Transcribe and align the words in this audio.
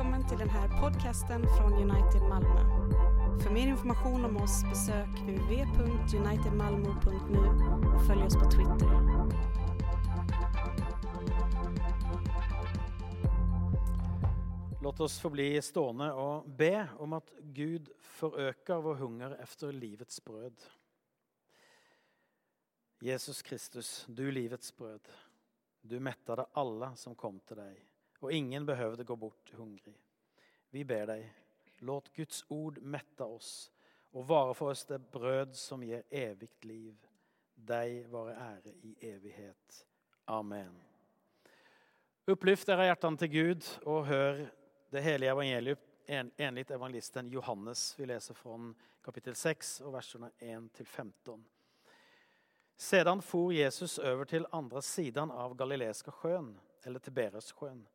välkommen 0.00 0.28
till 0.28 0.38
den 0.38 0.48
här 0.48 0.80
podcasten 0.80 1.42
från 1.42 1.72
United 1.72 2.22
Malmö. 2.22 2.60
För 3.42 3.50
mer 3.50 3.68
information 3.68 4.24
om 4.24 4.36
oss 4.36 4.62
besök 4.62 5.08
www.unitedmalmo.nu 5.08 7.38
och 7.94 8.06
följ 8.06 8.22
oss 8.22 8.34
på 8.34 8.50
Twitter. 8.50 8.90
Låt 14.82 15.00
oss 15.00 15.20
få 15.20 15.30
bli 15.30 15.62
stående 15.62 16.12
och 16.12 16.50
be 16.50 16.88
om 16.98 17.12
att 17.12 17.32
Gud 17.40 17.90
förökar 18.00 18.80
vår 18.80 18.94
hunger 18.94 19.36
efter 19.42 19.72
livets 19.72 20.24
bröd. 20.24 20.62
Jesus 23.00 23.42
Kristus, 23.42 24.04
du 24.08 24.30
livets 24.30 24.76
bröd. 24.76 25.08
Du 25.80 26.00
mättade 26.00 26.46
alla 26.52 26.96
som 26.96 27.14
kom 27.14 27.40
till 27.40 27.56
dig 27.56 27.89
och 28.20 28.32
ingen 28.32 28.66
behövde 28.66 29.04
gå 29.04 29.16
bort 29.16 29.52
hungrig. 29.52 29.98
Vi 30.70 30.84
ber 30.84 31.06
dig, 31.06 31.34
låt 31.78 32.12
Guds 32.12 32.44
ord 32.48 32.78
mätta 32.78 33.24
oss 33.24 33.72
och 34.10 34.26
vara 34.26 34.54
för 34.54 34.66
oss 34.66 34.84
det 34.84 34.98
bröd 34.98 35.56
som 35.56 35.82
ger 35.82 36.02
evigt 36.10 36.64
liv. 36.64 37.06
Dig 37.54 38.04
vare 38.04 38.34
ära 38.34 38.70
i 38.82 38.96
evighet. 39.00 39.86
Amen. 40.24 40.82
Upplyft 42.24 42.68
era 42.68 42.86
hjärtan 42.86 43.16
till 43.16 43.28
Gud 43.28 43.64
och 43.82 44.06
hör 44.06 44.52
det 44.90 45.00
heliga 45.00 45.30
evangeliet 45.30 45.78
enligt 46.36 46.70
evangelisten 46.70 47.28
Johannes. 47.28 47.98
Vi 47.98 48.06
läser 48.06 48.34
från 48.34 48.74
kapitel 49.02 49.34
6 49.34 49.80
och 49.80 49.94
verserna 49.94 50.30
1 50.38 50.72
till 50.72 50.86
15. 50.86 51.44
Sedan 52.76 53.22
for 53.22 53.52
Jesus 53.52 53.98
över 53.98 54.24
till 54.24 54.46
andra 54.50 54.82
sidan 54.82 55.30
av 55.30 55.54
Galileiska 55.54 56.10
sjön, 56.10 56.60
eller 56.82 56.98
Tiberiassjön. 56.98 57.86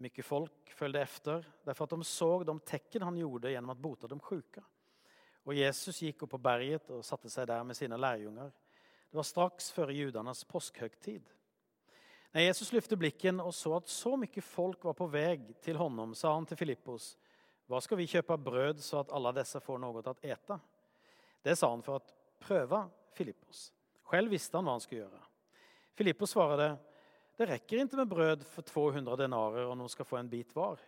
Mycket 0.00 0.24
folk 0.24 0.70
följde 0.70 1.00
efter 1.00 1.44
därför 1.64 1.84
att 1.84 1.90
de 1.90 2.04
såg 2.04 2.46
de 2.46 2.60
tecken 2.60 3.02
han 3.02 3.16
gjorde 3.16 3.50
genom 3.50 3.70
att 3.70 3.78
bota 3.78 4.06
de 4.06 4.20
sjuka. 4.20 4.64
Och 5.42 5.54
Jesus 5.54 6.02
gick 6.02 6.22
upp 6.22 6.30
på 6.30 6.38
berget 6.38 6.90
och 6.90 7.04
satte 7.04 7.30
sig 7.30 7.46
där 7.46 7.64
med 7.64 7.76
sina 7.76 7.96
lärjungar. 7.96 8.52
Det 9.10 9.16
var 9.16 9.22
strax 9.22 9.70
före 9.70 9.94
judarnas 9.94 10.44
påskhögtid. 10.44 11.30
När 12.30 12.40
Jesus 12.40 12.72
lyfte 12.72 12.96
blicken 12.96 13.40
och 13.40 13.54
såg 13.54 13.76
att 13.76 13.88
så 13.88 14.16
mycket 14.16 14.44
folk 14.44 14.84
var 14.84 14.92
på 14.92 15.06
väg 15.06 15.60
till 15.60 15.76
honom 15.76 16.14
sa 16.14 16.34
han 16.34 16.46
till 16.46 16.56
Filippos, 16.56 17.18
var 17.66 17.80
ska 17.80 17.96
vi 17.96 18.06
köpa 18.06 18.36
bröd 18.36 18.80
så 18.80 18.98
att 18.98 19.12
alla 19.12 19.32
dessa 19.32 19.60
får 19.60 19.78
något 19.78 20.06
att 20.06 20.24
äta? 20.24 20.60
Det 21.42 21.56
sa 21.56 21.70
han 21.70 21.82
för 21.82 21.96
att 21.96 22.14
pröva 22.38 22.90
Filippos. 23.12 23.72
Själv 24.02 24.30
visste 24.30 24.56
han 24.56 24.64
vad 24.64 24.74
han 24.74 24.80
skulle 24.80 25.00
göra. 25.00 25.22
Filippos 25.94 26.30
svarade, 26.30 26.76
det 27.38 27.46
räcker 27.46 27.76
inte 27.76 27.96
med 27.96 28.08
bröd 28.08 28.46
för 28.46 28.62
200 28.62 29.16
denarer 29.16 29.66
om 29.66 29.78
de 29.78 29.88
ska 29.88 30.04
få 30.04 30.16
en 30.16 30.28
bit 30.28 30.54
var. 30.54 30.78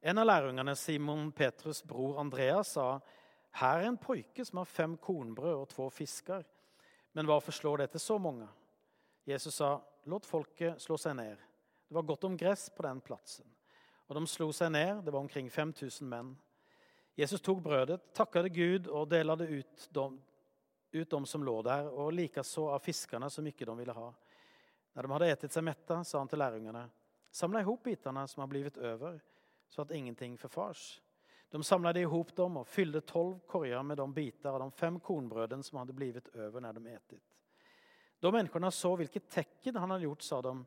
En 0.00 0.18
av 0.18 0.26
lärjungarna, 0.26 0.74
Simon 0.74 1.32
Petrus 1.32 1.84
bror 1.84 2.20
Andreas, 2.20 2.68
sa, 2.72 3.00
här 3.50 3.80
är 3.80 3.84
en 3.84 3.96
pojke 3.96 4.44
som 4.44 4.58
har 4.58 4.64
fem 4.64 4.96
kornbröd 4.96 5.54
och 5.54 5.68
två 5.68 5.90
fiskar. 5.90 6.44
Men 7.12 7.26
varför 7.26 7.52
slår 7.52 7.78
det 7.78 7.86
till 7.86 8.00
så 8.00 8.18
många? 8.18 8.48
Jesus 9.24 9.54
sa, 9.54 9.82
låt 10.02 10.26
folket 10.26 10.82
slå 10.82 10.98
sig 10.98 11.14
ner. 11.14 11.38
Det 11.88 11.94
var 11.94 12.02
gott 12.02 12.24
om 12.24 12.36
gräs 12.36 12.70
på 12.70 12.82
den 12.82 13.00
platsen. 13.00 13.46
Och 14.06 14.14
de 14.14 14.26
slog 14.26 14.54
sig 14.54 14.70
ner, 14.70 14.94
det 14.94 15.10
var 15.10 15.20
omkring 15.20 15.50
5000 15.50 16.08
män. 16.08 16.36
Jesus 17.14 17.40
tog 17.40 17.62
brödet, 17.62 18.14
tackade 18.14 18.48
Gud 18.48 18.86
och 18.86 19.08
delade 19.08 19.44
ut 19.44 19.88
dem, 19.90 20.22
ut 20.90 21.10
dem 21.10 21.26
som 21.26 21.44
låg 21.44 21.64
där 21.64 21.88
och 21.88 22.12
likaså 22.12 22.68
av 22.68 22.78
fiskarna 22.78 23.30
så 23.30 23.42
mycket 23.42 23.66
de 23.66 23.78
ville 23.78 23.92
ha. 23.92 24.14
När 24.94 25.02
de 25.02 25.10
hade 25.10 25.30
ätit 25.30 25.52
sig 25.52 25.62
mätta 25.62 26.04
sa 26.04 26.18
han 26.18 26.28
till 26.28 26.38
lärjungarna, 26.38 26.90
samla 27.30 27.60
ihop 27.60 27.82
bitarna 27.82 28.28
som 28.28 28.40
har 28.40 28.46
blivit 28.46 28.76
över 28.76 29.20
så 29.68 29.82
att 29.82 29.90
ingenting 29.90 30.38
förfars. 30.38 31.02
De 31.50 31.64
samlade 31.64 32.00
ihop 32.00 32.36
dem 32.36 32.56
och 32.56 32.68
fyllde 32.68 33.00
tolv 33.00 33.38
korgar 33.38 33.82
med 33.82 33.96
de 33.96 34.12
bitar 34.12 34.52
av 34.52 34.58
de 34.58 34.72
fem 34.72 35.00
kornbröden 35.00 35.62
som 35.62 35.78
hade 35.78 35.92
blivit 35.92 36.28
över 36.28 36.60
när 36.60 36.72
de 36.72 36.86
ätit. 36.86 37.36
Då 38.20 38.32
människorna 38.32 38.70
såg 38.70 38.98
vilket 38.98 39.30
tecken 39.30 39.76
han 39.76 39.90
hade 39.90 40.04
gjort 40.04 40.22
sa 40.22 40.42
de, 40.42 40.66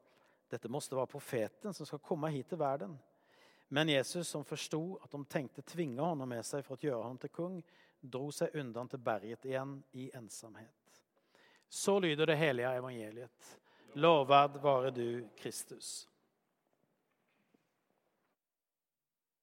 detta 0.50 0.70
måste 0.70 0.96
vara 0.96 1.06
profeten 1.06 1.74
som 1.74 1.86
ska 1.86 1.98
komma 1.98 2.28
hit 2.28 2.50
till 2.50 2.58
världen. 2.58 2.98
Men 3.68 3.90
Jesus 3.90 4.28
som 4.28 4.46
förstod 4.46 5.02
att 5.02 5.12
de 5.12 5.26
tänkte 5.26 5.62
tvinga 5.62 6.02
honom 6.02 6.30
med 6.30 6.46
sig 6.46 6.64
för 6.64 6.74
att 6.74 6.84
göra 6.84 7.04
honom 7.04 7.18
till 7.18 7.30
kung 7.30 7.64
drog 8.00 8.34
sig 8.34 8.50
undan 8.54 8.88
till 8.88 9.00
berget 9.00 9.46
igen 9.46 9.84
i 9.92 10.12
ensamhet. 10.14 11.04
Så 11.70 12.00
lyder 12.00 12.26
det 12.26 12.36
heliga 12.36 12.74
evangeliet. 12.74 13.60
Lovad 13.98 14.58
vare 14.58 14.92
du, 14.92 15.30
Kristus. 15.38 16.08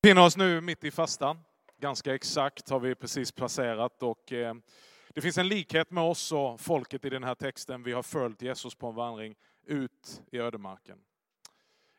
Vi 0.00 0.08
befinner 0.08 0.26
oss 0.26 0.36
nu 0.36 0.60
mitt 0.60 0.84
i 0.84 0.90
fastan. 0.90 1.38
Ganska 1.76 2.14
exakt 2.14 2.70
har 2.70 2.80
vi 2.80 2.94
precis 2.94 3.32
placerat 3.32 4.02
och 4.02 4.32
eh, 4.32 4.54
det 5.08 5.20
finns 5.20 5.38
en 5.38 5.48
likhet 5.48 5.90
med 5.90 6.04
oss 6.04 6.32
och 6.32 6.60
folket 6.60 7.04
i 7.04 7.10
den 7.10 7.24
här 7.24 7.34
texten. 7.34 7.82
Vi 7.82 7.92
har 7.92 8.02
följt 8.02 8.42
Jesus 8.42 8.74
på 8.74 8.86
en 8.86 8.94
vandring 8.94 9.36
ut 9.62 10.22
i 10.32 10.38
ödemarken. 10.38 11.04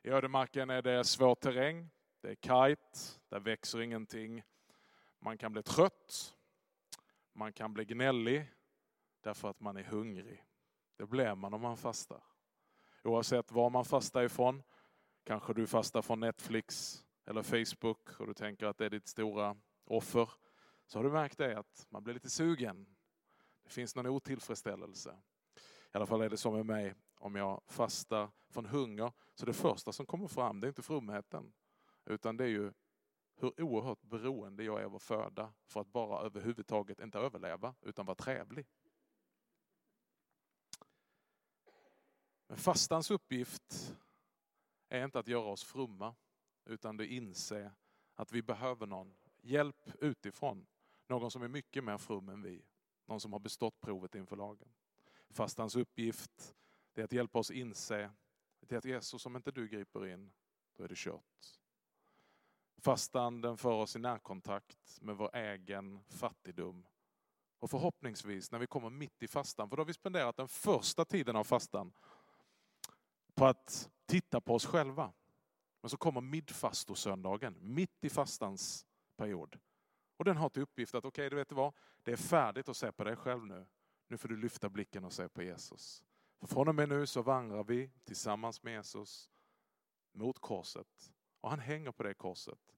I 0.04 0.10
ödemarken 0.10 0.70
är 0.70 0.82
det 0.82 1.04
svår 1.04 1.36
terräng, 1.36 1.90
det 2.22 2.30
är 2.30 2.36
kajt, 2.36 3.20
där 3.30 3.40
växer 3.40 3.82
ingenting. 3.82 4.44
Man 5.20 5.38
kan 5.38 5.52
bli 5.52 5.64
trött, 5.64 6.36
man 7.34 7.54
kan 7.54 7.74
bli 7.74 7.86
gnällig 7.86 8.52
därför 9.22 9.50
att 9.50 9.60
man 9.60 9.78
är 9.78 9.84
hungrig. 9.84 10.44
Det 10.98 11.06
blir 11.06 11.36
man 11.36 11.54
om 11.54 11.62
man 11.62 11.78
fastar. 11.78 12.22
Oavsett 13.06 13.52
var 13.52 13.70
man 13.70 13.86
fastar 13.86 14.24
ifrån. 14.24 14.64
Kanske 15.24 15.54
du 15.54 15.68
fastar 15.68 16.02
från 16.02 16.20
Netflix 16.20 16.98
eller 17.26 17.44
Facebook 17.44 18.20
och 18.20 18.28
du 18.28 18.34
tänker 18.34 18.66
att 18.66 18.78
det 18.78 18.86
är 18.86 18.90
ditt 18.90 19.08
stora 19.08 19.58
offer. 19.86 20.30
Så 20.86 21.00
har 21.00 21.04
du 21.04 21.12
märkt 21.12 21.38
det 21.38 21.60
att 21.60 21.88
man 21.90 22.04
blir 22.04 22.14
lite 22.14 22.30
sugen. 22.30 22.96
Det 23.64 23.70
finns 23.70 23.96
någon 23.96 24.06
otillfredsställelse. 24.06 25.18
I 25.94 25.98
alla 25.98 26.06
fall 26.06 26.22
är 26.22 26.30
det 26.30 26.38
så 26.38 26.52
med 26.52 26.66
mig. 26.66 26.96
Om 27.20 27.36
jag 27.36 27.62
fastar 27.68 28.32
från 28.50 28.66
hunger 28.66 29.12
så 29.34 29.46
det 29.46 29.54
första 29.54 29.92
som 29.92 30.06
kommer 30.06 30.28
fram 30.28 30.60
det 30.60 30.68
är 30.68 30.70
inte 30.70 30.82
fromheten. 30.82 31.54
Utan 32.06 32.38
det 32.38 32.44
är 32.44 32.50
ju 32.50 32.74
hur 33.36 33.62
oerhört 33.62 34.02
beroende 34.02 34.64
jag 34.64 34.82
är 34.82 34.86
av 34.86 34.96
att 34.96 35.04
föda 35.04 35.54
för 35.68 35.82
att 35.82 35.92
bara 35.92 36.26
överhuvudtaget 36.26 37.00
inte 37.00 37.20
överleva 37.20 37.76
utan 37.82 38.06
vara 38.06 38.16
trevlig. 38.16 38.68
Men 42.48 42.58
fastans 42.58 43.12
uppgift 43.12 43.96
är 44.90 45.06
inte 45.06 45.20
att 45.20 45.28
göra 45.28 45.46
oss 45.46 45.64
fromma, 45.64 46.16
utan 46.66 47.00
att 47.00 47.06
inse 47.06 47.72
att 48.16 48.32
vi 48.32 48.42
behöver 48.42 48.88
någon 48.88 49.16
hjälp 49.42 49.90
utifrån. 50.00 50.68
Någon 51.08 51.32
som 51.32 51.44
är 51.44 51.48
mycket 51.48 51.84
mer 51.84 51.98
from 51.98 52.30
än 52.30 52.42
vi. 52.42 52.66
Någon 53.06 53.20
som 53.20 53.34
har 53.34 53.40
bestått 53.40 53.82
provet 53.82 54.16
inför 54.16 54.36
lagen. 54.36 54.68
Fastans 55.30 55.76
uppgift 55.76 56.56
är 56.94 57.04
att 57.04 57.12
hjälpa 57.12 57.40
oss 57.40 57.52
inse 57.52 58.12
att 58.72 58.86
Jesus, 58.86 59.26
om 59.26 59.36
inte 59.36 59.52
du 59.52 59.68
griper 59.68 60.08
in, 60.08 60.32
då 60.78 60.84
är 60.84 60.88
det 60.88 60.98
kört. 60.98 61.60
Fastan 62.78 63.42
den 63.42 63.58
för 63.58 63.72
oss 63.72 63.96
i 63.96 64.00
närkontakt 64.00 65.02
med 65.02 65.18
vår 65.18 65.36
egen 65.36 66.04
fattigdom. 66.04 66.86
Och 67.60 67.70
förhoppningsvis 67.70 68.52
när 68.52 68.60
vi 68.60 68.68
kommer 68.68 68.90
mitt 68.90 69.24
i 69.24 69.28
fastan, 69.28 69.70
för 69.70 69.78
då 69.78 69.82
har 69.82 69.86
vi 69.88 69.94
spenderat 69.94 70.38
den 70.38 70.48
första 70.48 71.06
tiden 71.06 71.36
av 71.36 71.44
fastan 71.44 71.94
på 73.36 73.46
att 73.46 73.90
titta 74.06 74.42
på 74.42 74.56
oss 74.56 74.66
själva. 74.66 75.14
Men 75.82 75.90
så 75.90 75.98
kommer 75.98 76.22
midfastosöndagen, 76.22 77.58
mitt 77.62 78.06
i 78.06 78.10
fastans 78.10 78.86
period. 79.16 79.60
Och 80.18 80.26
den 80.26 80.38
har 80.38 80.50
till 80.50 80.62
uppgift 80.62 80.96
att, 80.96 81.06
okej, 81.06 81.28
okay, 81.28 81.30
du 81.30 81.36
vet 81.36 81.52
vad? 81.52 81.74
Det 82.04 82.12
är 82.12 82.18
färdigt 82.18 82.70
att 82.70 82.78
se 82.78 82.92
på 82.92 83.04
dig 83.04 83.16
själv 83.16 83.46
nu. 83.46 83.66
Nu 84.08 84.18
får 84.18 84.30
du 84.30 84.38
lyfta 84.38 84.70
blicken 84.70 85.04
och 85.04 85.14
se 85.14 85.30
på 85.30 85.44
Jesus. 85.44 86.04
För 86.40 86.48
från 86.48 86.68
och 86.68 86.76
med 86.76 86.90
nu 86.90 87.08
så 87.08 87.22
vandrar 87.22 87.64
vi 87.64 87.92
tillsammans 88.04 88.64
med 88.64 88.74
Jesus 88.74 89.32
mot 90.14 90.40
korset. 90.40 91.14
Och 91.42 91.50
han 91.50 91.60
hänger 91.60 91.92
på 91.92 92.04
det 92.04 92.14
korset. 92.14 92.76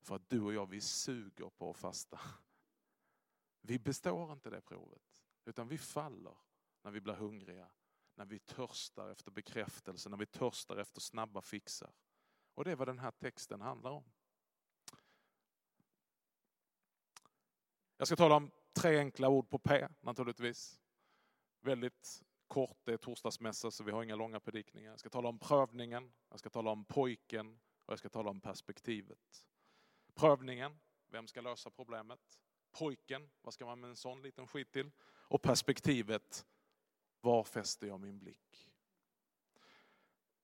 För 0.00 0.16
att 0.16 0.28
du 0.28 0.40
och 0.40 0.54
jag, 0.54 0.66
vi 0.70 0.80
suger 0.80 1.50
på 1.50 1.70
att 1.70 1.76
fasta. 1.76 2.20
Vi 3.60 3.78
består 3.78 4.32
inte 4.32 4.50
det 4.50 4.60
provet. 4.60 5.02
Utan 5.44 5.68
vi 5.68 5.78
faller 5.78 6.36
när 6.82 6.90
vi 6.90 7.00
blir 7.00 7.14
hungriga 7.14 7.68
när 8.16 8.24
vi 8.24 8.38
törstar 8.38 9.10
efter 9.10 9.30
bekräftelse, 9.30 10.08
när 10.08 10.16
vi 10.16 10.26
törstar 10.26 10.76
efter 10.76 11.00
snabba 11.00 11.42
fixar. 11.42 11.92
Och 12.54 12.64
det 12.64 12.70
är 12.70 12.76
vad 12.76 12.88
den 12.88 12.98
här 12.98 13.10
texten 13.10 13.60
handlar 13.60 13.90
om. 13.90 14.04
Jag 17.96 18.06
ska 18.06 18.16
tala 18.16 18.34
om 18.34 18.50
tre 18.72 18.98
enkla 18.98 19.28
ord 19.28 19.50
på 19.50 19.58
P 19.58 19.88
naturligtvis. 20.00 20.80
Väldigt 21.60 22.22
kort, 22.46 22.78
det 22.84 22.92
är 22.92 22.96
torsdagsmässa 22.96 23.70
så 23.70 23.84
vi 23.84 23.92
har 23.92 24.02
inga 24.02 24.16
långa 24.16 24.40
predikningar. 24.40 24.90
Jag 24.90 25.00
ska 25.00 25.10
tala 25.10 25.28
om 25.28 25.38
prövningen, 25.38 26.12
jag 26.28 26.38
ska 26.38 26.50
tala 26.50 26.70
om 26.70 26.84
pojken 26.84 27.60
och 27.84 27.92
jag 27.92 27.98
ska 27.98 28.08
tala 28.08 28.30
om 28.30 28.40
perspektivet. 28.40 29.46
Prövningen, 30.14 30.78
vem 31.06 31.26
ska 31.26 31.40
lösa 31.40 31.70
problemet? 31.70 32.40
Pojken, 32.72 33.30
vad 33.40 33.54
ska 33.54 33.66
man 33.66 33.80
med 33.80 33.90
en 33.90 33.96
sån 33.96 34.22
liten 34.22 34.46
skit 34.46 34.72
till? 34.72 34.90
Och 35.28 35.42
perspektivet, 35.42 36.46
var 37.26 37.44
fäster 37.44 37.86
jag 37.86 38.00
min 38.00 38.18
blick? 38.18 38.72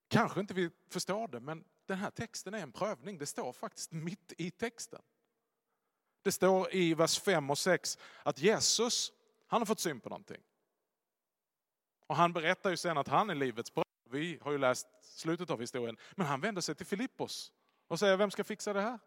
Kanske 0.08 0.40
inte 0.40 0.54
vi 0.54 0.70
förstår 0.88 1.28
det, 1.28 1.40
men 1.40 1.64
den 1.86 1.98
här 1.98 2.10
texten 2.10 2.54
är 2.54 2.58
en 2.58 2.72
prövning. 2.72 3.18
Det 3.18 3.26
står 3.26 3.52
faktiskt 3.52 3.92
mitt 3.92 4.32
i 4.38 4.50
texten. 4.50 5.02
Det 6.22 6.32
står 6.32 6.74
i 6.74 6.94
vers 6.94 7.20
5 7.20 7.50
och 7.50 7.58
6 7.58 7.98
att 8.22 8.38
Jesus, 8.38 9.12
han 9.46 9.60
har 9.60 9.66
fått 9.66 9.80
syn 9.80 10.00
på 10.00 10.08
någonting. 10.08 10.42
Och 12.06 12.16
han 12.16 12.32
berättar 12.32 12.70
ju 12.70 12.76
sen 12.76 12.98
att 12.98 13.08
han 13.08 13.30
är 13.30 13.34
livets 13.34 13.74
bröd. 13.74 13.84
Vi 14.10 14.38
har 14.42 14.52
ju 14.52 14.58
läst 14.58 14.86
slutet 15.00 15.50
av 15.50 15.60
historien. 15.60 15.96
Men 16.16 16.26
han 16.26 16.40
vänder 16.40 16.62
sig 16.62 16.74
till 16.74 16.86
Filippos 16.86 17.52
och 17.88 17.98
säger, 17.98 18.16
vem 18.16 18.30
ska 18.30 18.44
fixa 18.44 18.72
det 18.72 18.80
här? 18.80 18.98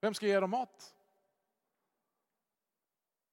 Vem 0.00 0.14
ska 0.14 0.26
ge 0.26 0.40
dem 0.40 0.50
mat? 0.50 0.94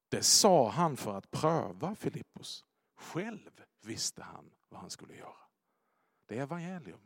Det 0.09 0.23
sa 0.23 0.69
han 0.69 0.97
för 0.97 1.17
att 1.17 1.31
pröva 1.31 1.95
Filippos. 1.95 2.65
Själv 3.01 3.63
visste 3.81 4.23
han 4.23 4.51
vad 4.69 4.81
han 4.81 4.89
skulle 4.89 5.15
göra. 5.15 5.35
Det 6.25 6.37
är 6.37 6.41
evangelium. 6.41 7.01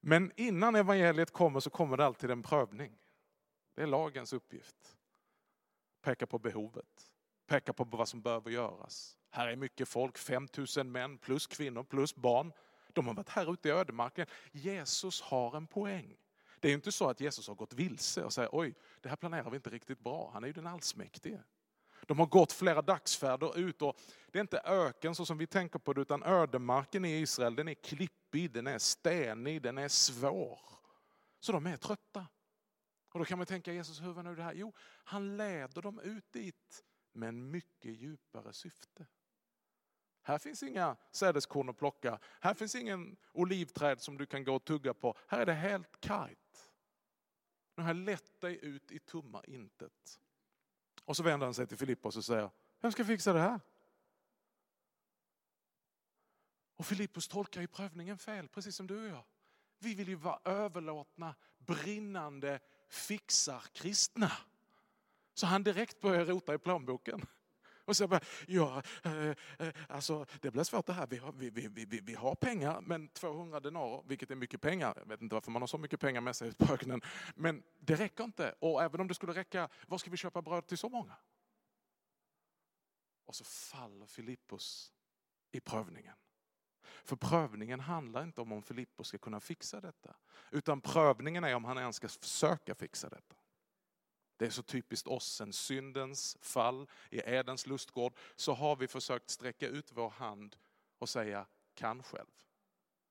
Men 0.00 0.32
innan 0.36 0.74
evangeliet 0.74 1.30
kommer 1.30 1.60
så 1.60 1.70
kommer 1.70 1.96
det 1.96 2.04
alltid 2.04 2.30
en 2.30 2.42
prövning. 2.42 2.98
Det 3.74 3.82
är 3.82 3.86
lagens 3.86 4.32
uppgift. 4.32 4.96
Peka 6.00 6.26
på 6.26 6.38
behovet, 6.38 7.12
peka 7.46 7.72
på 7.72 7.84
vad 7.84 8.08
som 8.08 8.22
behöver 8.22 8.50
göras. 8.50 9.18
Här 9.30 9.48
är 9.48 9.56
mycket 9.56 9.88
folk, 9.88 10.18
5000 10.18 10.92
män 10.92 11.18
plus 11.18 11.46
kvinnor 11.46 11.82
plus 11.82 12.14
barn. 12.14 12.52
De 12.92 13.06
har 13.06 13.14
varit 13.14 13.28
här 13.28 13.52
ute 13.52 13.68
i 13.68 13.72
ödemarken. 13.72 14.26
Jesus 14.52 15.20
har 15.20 15.56
en 15.56 15.66
poäng. 15.66 16.16
Det 16.60 16.68
är 16.68 16.74
inte 16.74 16.92
så 16.92 17.10
att 17.10 17.20
Jesus 17.20 17.48
har 17.48 17.54
gått 17.54 17.74
vilse 17.74 18.24
och 18.24 18.32
säger 18.32 18.50
oj, 18.52 18.74
det 19.00 19.08
här 19.08 19.16
planerar 19.16 19.50
vi 19.50 19.56
inte 19.56 19.70
riktigt 19.70 20.00
bra. 20.00 20.30
Han 20.32 20.42
är 20.42 20.46
ju 20.46 20.52
den 20.52 20.66
allsmäktige. 20.66 21.42
De 22.08 22.18
har 22.18 22.26
gått 22.26 22.52
flera 22.52 22.82
dagsfärder 22.82 23.58
ut 23.58 23.82
och 23.82 24.00
det 24.32 24.38
är 24.38 24.40
inte 24.40 24.60
öken 24.64 25.14
så 25.14 25.26
som 25.26 25.38
vi 25.38 25.46
tänker 25.46 25.78
på 25.78 25.92
det 25.92 26.00
utan 26.00 26.22
ödemarken 26.22 27.04
i 27.04 27.20
Israel 27.20 27.56
den 27.56 27.68
är 27.68 27.74
klippig, 27.74 28.52
den 28.52 28.66
är 28.66 28.78
stenig, 28.78 29.62
den 29.62 29.78
är 29.78 29.88
svår. 29.88 30.60
Så 31.40 31.52
de 31.52 31.66
är 31.66 31.76
trötta. 31.76 32.26
Och 33.12 33.18
då 33.18 33.24
kan 33.24 33.38
man 33.38 33.46
tänka 33.46 33.72
Jesus, 33.72 34.02
hur 34.02 34.12
var 34.12 34.22
nu 34.22 34.34
det 34.34 34.42
här? 34.42 34.52
Jo, 34.52 34.74
han 35.04 35.36
leder 35.36 35.82
dem 35.82 36.00
ut 36.00 36.32
dit 36.32 36.84
med 37.12 37.28
en 37.28 37.50
mycket 37.50 37.96
djupare 37.96 38.52
syfte. 38.52 39.06
Här 40.22 40.38
finns 40.38 40.62
inga 40.62 40.96
sädeskorn 41.10 41.68
att 41.68 41.76
plocka. 41.76 42.18
Här 42.40 42.54
finns 42.54 42.74
ingen 42.74 43.16
olivträd 43.32 44.00
som 44.00 44.18
du 44.18 44.26
kan 44.26 44.44
gå 44.44 44.54
och 44.54 44.64
tugga 44.64 44.94
på. 44.94 45.16
Här 45.26 45.40
är 45.40 45.46
det 45.46 45.52
helt 45.52 46.00
kargt. 46.00 46.72
Nu 47.76 47.82
har 47.82 47.90
jag 47.90 47.96
lett 47.96 48.40
dig 48.40 48.58
ut 48.62 48.92
i 48.92 48.98
tomma 48.98 49.44
intet. 49.44 50.20
Och 51.08 51.16
så 51.16 51.22
vänder 51.22 51.46
han 51.46 51.54
sig 51.54 51.66
till 51.66 51.76
Filippos 51.76 52.16
och 52.16 52.24
säger, 52.24 52.50
vem 52.80 52.92
ska 52.92 53.04
fixa 53.04 53.32
det 53.32 53.40
här? 53.40 53.60
Och 56.76 56.86
Filippos 56.86 57.28
tolkar 57.28 57.60
ju 57.60 57.66
prövningen 57.66 58.18
fel, 58.18 58.48
precis 58.48 58.76
som 58.76 58.86
du 58.86 59.02
och 59.02 59.08
jag. 59.08 59.24
Vi 59.78 59.94
vill 59.94 60.08
ju 60.08 60.14
vara 60.14 60.40
överlåtna, 60.44 61.34
brinnande 61.58 62.60
fixar-kristna. 62.88 64.32
Så 65.34 65.46
han 65.46 65.62
direkt 65.62 66.00
börjar 66.00 66.24
rota 66.24 66.54
i 66.54 66.58
plånboken. 66.58 67.26
Och 67.88 67.96
så 67.96 68.08
bara, 68.08 68.20
ja, 68.46 68.82
eh, 69.02 69.28
eh, 69.58 69.74
alltså 69.88 70.26
det 70.40 70.50
blir 70.50 70.64
svårt 70.64 70.86
det 70.86 70.92
här. 70.92 71.06
Vi 71.06 71.16
har, 71.16 71.32
vi, 71.32 71.50
vi, 71.50 71.68
vi, 71.68 72.00
vi 72.00 72.14
har 72.14 72.34
pengar, 72.34 72.80
men 72.80 73.08
200 73.08 73.60
denarer, 73.60 74.02
vilket 74.06 74.30
är 74.30 74.34
mycket 74.34 74.60
pengar. 74.60 74.94
Jag 74.96 75.06
vet 75.06 75.22
inte 75.22 75.34
varför 75.34 75.50
man 75.50 75.62
har 75.62 75.66
så 75.66 75.78
mycket 75.78 76.00
pengar 76.00 76.20
med 76.20 76.36
sig 76.36 76.48
ut 76.48 76.58
på 76.58 76.74
öknen. 76.74 77.00
Men 77.34 77.62
det 77.78 77.94
räcker 77.94 78.24
inte. 78.24 78.54
Och 78.58 78.82
även 78.82 79.00
om 79.00 79.08
det 79.08 79.14
skulle 79.14 79.32
räcka, 79.32 79.68
var 79.86 79.98
ska 79.98 80.10
vi 80.10 80.16
köpa 80.16 80.42
bröd 80.42 80.66
till 80.66 80.78
så 80.78 80.88
många? 80.88 81.16
Och 83.24 83.34
så 83.34 83.44
faller 83.44 84.06
Filippos 84.06 84.92
i 85.50 85.60
prövningen. 85.60 86.16
För 87.04 87.16
prövningen 87.16 87.80
handlar 87.80 88.22
inte 88.22 88.40
om 88.40 88.52
om 88.52 88.62
Filippos 88.62 89.08
ska 89.08 89.18
kunna 89.18 89.40
fixa 89.40 89.80
detta. 89.80 90.16
Utan 90.50 90.80
prövningen 90.80 91.44
är 91.44 91.54
om 91.54 91.64
han 91.64 91.78
ens 91.78 91.96
ska 91.96 92.08
försöka 92.08 92.74
fixa 92.74 93.08
detta. 93.08 93.36
Det 94.38 94.46
är 94.46 94.50
så 94.50 94.62
typiskt 94.62 95.06
oss, 95.06 95.32
sen 95.32 95.52
syndens 95.52 96.36
fall 96.40 96.88
i 97.10 97.18
Edens 97.18 97.66
lustgård, 97.66 98.16
så 98.36 98.52
har 98.52 98.76
vi 98.76 98.88
försökt 98.88 99.30
sträcka 99.30 99.68
ut 99.68 99.92
vår 99.92 100.10
hand 100.10 100.56
och 100.98 101.08
säga 101.08 101.46
kan 101.74 102.02
själv. 102.02 102.44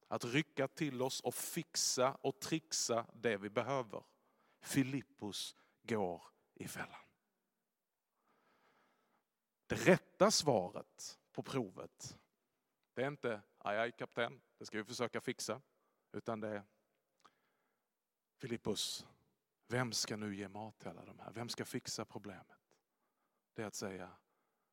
Att 0.07 0.25
rycka 0.25 0.67
till 0.67 1.01
oss 1.01 1.21
och 1.21 1.35
fixa 1.35 2.17
och 2.21 2.39
trixa 2.39 3.05
det 3.13 3.37
vi 3.37 3.49
behöver. 3.49 4.03
Filippos 4.61 5.55
går 5.83 6.23
i 6.53 6.67
fällan. 6.67 7.01
Det 9.67 9.75
rätta 9.75 10.31
svaret 10.31 11.19
på 11.31 11.43
provet, 11.43 12.19
det 12.93 13.03
är 13.03 13.07
inte 13.07 13.41
aj 13.57 13.77
aj 13.77 13.91
kapten, 13.91 14.41
det 14.57 14.65
ska 14.65 14.77
vi 14.77 14.83
försöka 14.83 15.21
fixa. 15.21 15.61
Utan 16.11 16.39
det 16.39 16.47
är 16.47 16.63
Filippus, 18.37 19.05
vem 19.67 19.91
ska 19.91 20.17
nu 20.17 20.35
ge 20.35 20.47
mat 20.47 20.79
till 20.79 20.89
alla 20.89 21.05
de 21.05 21.19
här? 21.19 21.31
Vem 21.31 21.49
ska 21.49 21.65
fixa 21.65 22.05
problemet? 22.05 22.81
Det 23.53 23.61
är 23.61 23.67
att 23.67 23.75
säga, 23.75 24.11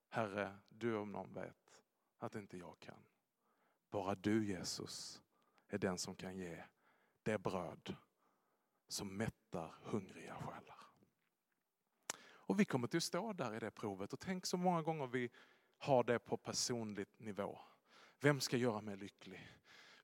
Herre, 0.08 0.58
du 0.69 0.96
om 0.96 1.12
någon 1.12 1.32
vet 1.32 1.82
att 2.19 2.35
inte 2.35 2.56
jag 2.56 2.79
kan. 2.79 3.05
Bara 3.91 4.14
du 4.14 4.46
Jesus 4.46 5.23
är 5.69 5.79
den 5.79 5.99
som 5.99 6.14
kan 6.14 6.37
ge 6.37 6.64
det 7.23 7.38
bröd 7.38 7.96
som 8.88 9.17
mättar 9.17 9.75
hungriga 9.82 10.35
själar. 10.35 10.79
Och 12.46 12.61
vi 12.61 12.64
kommer 12.64 12.88
till 12.88 12.96
att 12.96 13.02
stå 13.02 13.32
där 13.32 13.55
i 13.55 13.58
det 13.58 13.70
provet 13.70 14.12
och 14.12 14.20
tänk 14.20 14.46
så 14.46 14.56
många 14.56 14.82
gånger 14.82 15.06
vi 15.06 15.31
har 15.79 16.05
det 16.05 16.19
på 16.19 16.37
personligt 16.37 17.19
nivå. 17.19 17.58
Vem 18.20 18.41
ska 18.41 18.56
göra 18.56 18.81
mig 18.81 18.96
lycklig? 18.96 19.49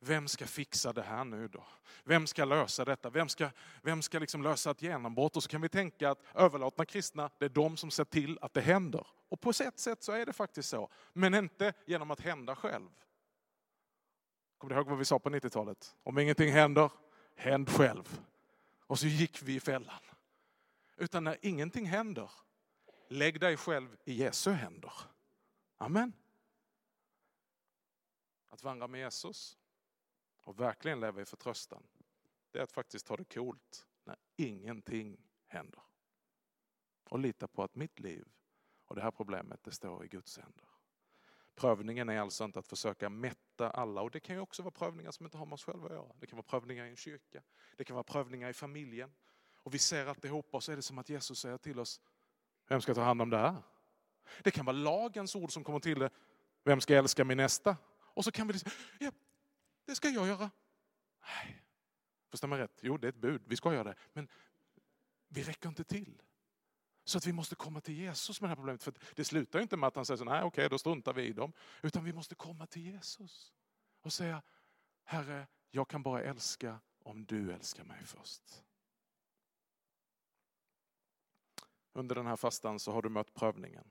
Vem 0.02 0.28
ska 0.28 0.46
fixa 0.46 0.92
det 0.92 1.02
här 1.02 1.24
nu 1.24 1.48
då? 1.48 1.64
Vem 2.04 2.26
ska 2.26 2.44
lösa 2.44 2.84
detta? 2.84 3.10
Vem 3.10 3.28
ska, 3.28 3.50
vem 3.82 4.02
ska 4.02 4.18
liksom 4.18 4.42
lösa 4.42 4.70
ett 4.70 4.82
genombrott? 4.82 5.36
Och 5.36 5.42
så 5.42 5.48
kan 5.48 5.60
vi 5.60 5.68
tänka 5.68 6.10
att 6.10 6.22
överlåtna 6.34 6.84
kristna, 6.84 7.30
det 7.38 7.44
är 7.44 7.48
de 7.48 7.76
som 7.76 7.90
ser 7.90 8.04
till 8.04 8.38
att 8.40 8.54
det 8.54 8.60
händer. 8.60 9.06
Och 9.28 9.40
på 9.40 9.50
ett 9.50 9.78
sätt 9.78 10.02
så 10.02 10.12
är 10.12 10.26
det 10.26 10.32
faktiskt 10.32 10.68
så. 10.68 10.90
Men 11.12 11.34
inte 11.34 11.72
genom 11.86 12.10
att 12.10 12.20
hända 12.20 12.56
själv. 12.56 12.88
Kommer 14.58 14.74
du 14.74 14.80
ihåg 14.80 14.88
vad 14.88 14.98
vi 14.98 15.04
sa 15.04 15.18
på 15.18 15.30
90-talet? 15.30 15.96
Om 16.02 16.18
ingenting 16.18 16.52
händer, 16.52 16.90
händ 17.36 17.68
själv. 17.68 18.20
Och 18.86 18.98
så 18.98 19.06
gick 19.06 19.42
vi 19.42 19.54
i 19.54 19.60
fällan. 19.60 20.00
Utan 20.96 21.24
när 21.24 21.36
ingenting 21.42 21.86
händer, 21.86 22.30
lägg 23.08 23.40
dig 23.40 23.56
själv 23.56 23.96
i 24.04 24.12
Jesu 24.12 24.50
händer. 24.50 24.92
Amen. 25.78 26.12
Att 28.50 28.62
vandra 28.62 28.86
med 28.86 29.00
Jesus 29.00 29.56
och 30.44 30.60
verkligen 30.60 31.00
leva 31.00 31.20
i 31.20 31.24
förtröstan, 31.24 31.82
det 32.50 32.58
är 32.58 32.62
att 32.62 32.72
faktiskt 32.72 33.06
ta 33.06 33.16
det 33.16 33.24
coolt 33.24 33.86
när 34.04 34.16
ingenting 34.36 35.26
händer. 35.46 35.82
Och 37.04 37.18
lita 37.18 37.48
på 37.48 37.62
att 37.62 37.74
mitt 37.74 38.00
liv 38.00 38.28
och 38.84 38.96
det 38.96 39.02
här 39.02 39.10
problemet, 39.10 39.64
det 39.64 39.72
står 39.72 40.04
i 40.04 40.08
Guds 40.08 40.38
händer. 40.38 40.64
Prövningen 41.54 42.08
är 42.08 42.20
alltså 42.20 42.44
inte 42.44 42.58
att 42.58 42.66
försöka 42.66 43.08
mätta 43.08 43.70
alla 43.70 44.02
och 44.02 44.10
det 44.10 44.20
kan 44.20 44.36
ju 44.36 44.42
också 44.42 44.62
vara 44.62 44.70
prövningar 44.70 45.10
som 45.10 45.26
inte 45.26 45.38
har 45.38 45.46
med 45.46 45.52
oss 45.52 45.64
själva 45.64 45.86
att 45.86 45.92
göra. 45.92 46.12
Det 46.20 46.26
kan 46.26 46.36
vara 46.36 46.46
prövningar 46.46 46.84
i 46.84 46.88
en 46.88 46.96
kyrka, 46.96 47.42
det 47.76 47.84
kan 47.84 47.94
vara 47.94 48.04
prövningar 48.04 48.50
i 48.50 48.52
familjen. 48.52 49.12
Och 49.62 49.74
vi 49.74 49.78
ser 49.78 50.06
alltihopa 50.06 50.56
och 50.56 50.62
så 50.62 50.72
är 50.72 50.76
det 50.76 50.82
som 50.82 50.98
att 50.98 51.08
Jesus 51.08 51.38
säger 51.38 51.58
till 51.58 51.78
oss, 51.78 52.00
vem 52.68 52.80
ska 52.80 52.94
ta 52.94 53.02
hand 53.02 53.22
om 53.22 53.30
det 53.30 53.38
här? 53.38 53.62
Det 54.42 54.50
kan 54.50 54.64
vara 54.64 54.76
lagens 54.76 55.36
ord 55.36 55.52
som 55.52 55.64
kommer 55.64 55.80
till 55.80 55.98
det, 55.98 56.10
vem 56.64 56.80
ska 56.80 56.96
älska 56.96 57.24
min 57.24 57.36
nästa? 57.36 57.76
Och 58.00 58.24
så 58.24 58.32
kan 58.32 58.46
vi 58.46 58.58
säga, 58.58 58.72
ja, 58.98 59.10
det 59.90 59.96
ska 59.96 60.08
jag 60.08 60.26
göra. 60.26 60.50
Nej, 61.20 61.62
förstår 62.30 62.48
man 62.48 62.58
rätt? 62.58 62.78
Jo, 62.82 62.96
det 62.96 63.06
är 63.06 63.08
ett 63.08 63.16
bud, 63.16 63.42
vi 63.46 63.56
ska 63.56 63.72
göra 63.72 63.84
det. 63.84 63.94
Men 64.12 64.28
vi 65.28 65.42
räcker 65.42 65.68
inte 65.68 65.84
till. 65.84 66.22
Så 67.04 67.18
att 67.18 67.26
vi 67.26 67.32
måste 67.32 67.54
komma 67.54 67.80
till 67.80 67.94
Jesus 67.94 68.40
med 68.40 68.48
det 68.48 68.50
här 68.50 68.56
problemet. 68.56 68.82
För 68.82 68.94
det 69.14 69.24
slutar 69.24 69.60
inte 69.60 69.76
med 69.76 69.86
att 69.86 69.96
han 69.96 70.06
säger 70.06 70.18
så 70.18 70.24
nej 70.24 70.42
okej 70.42 70.68
då 70.68 70.78
struntar 70.78 71.12
vi 71.12 71.22
i 71.22 71.32
dem. 71.32 71.52
Utan 71.82 72.04
vi 72.04 72.12
måste 72.12 72.34
komma 72.34 72.66
till 72.66 72.82
Jesus 72.82 73.52
och 74.00 74.12
säga, 74.12 74.42
Herre, 75.04 75.46
jag 75.70 75.88
kan 75.88 76.02
bara 76.02 76.22
älska 76.22 76.80
om 77.02 77.26
du 77.26 77.52
älskar 77.52 77.84
mig 77.84 78.04
först. 78.04 78.64
Under 81.92 82.14
den 82.14 82.26
här 82.26 82.36
fastan 82.36 82.78
så 82.78 82.92
har 82.92 83.02
du 83.02 83.08
mött 83.08 83.34
prövningen. 83.34 83.90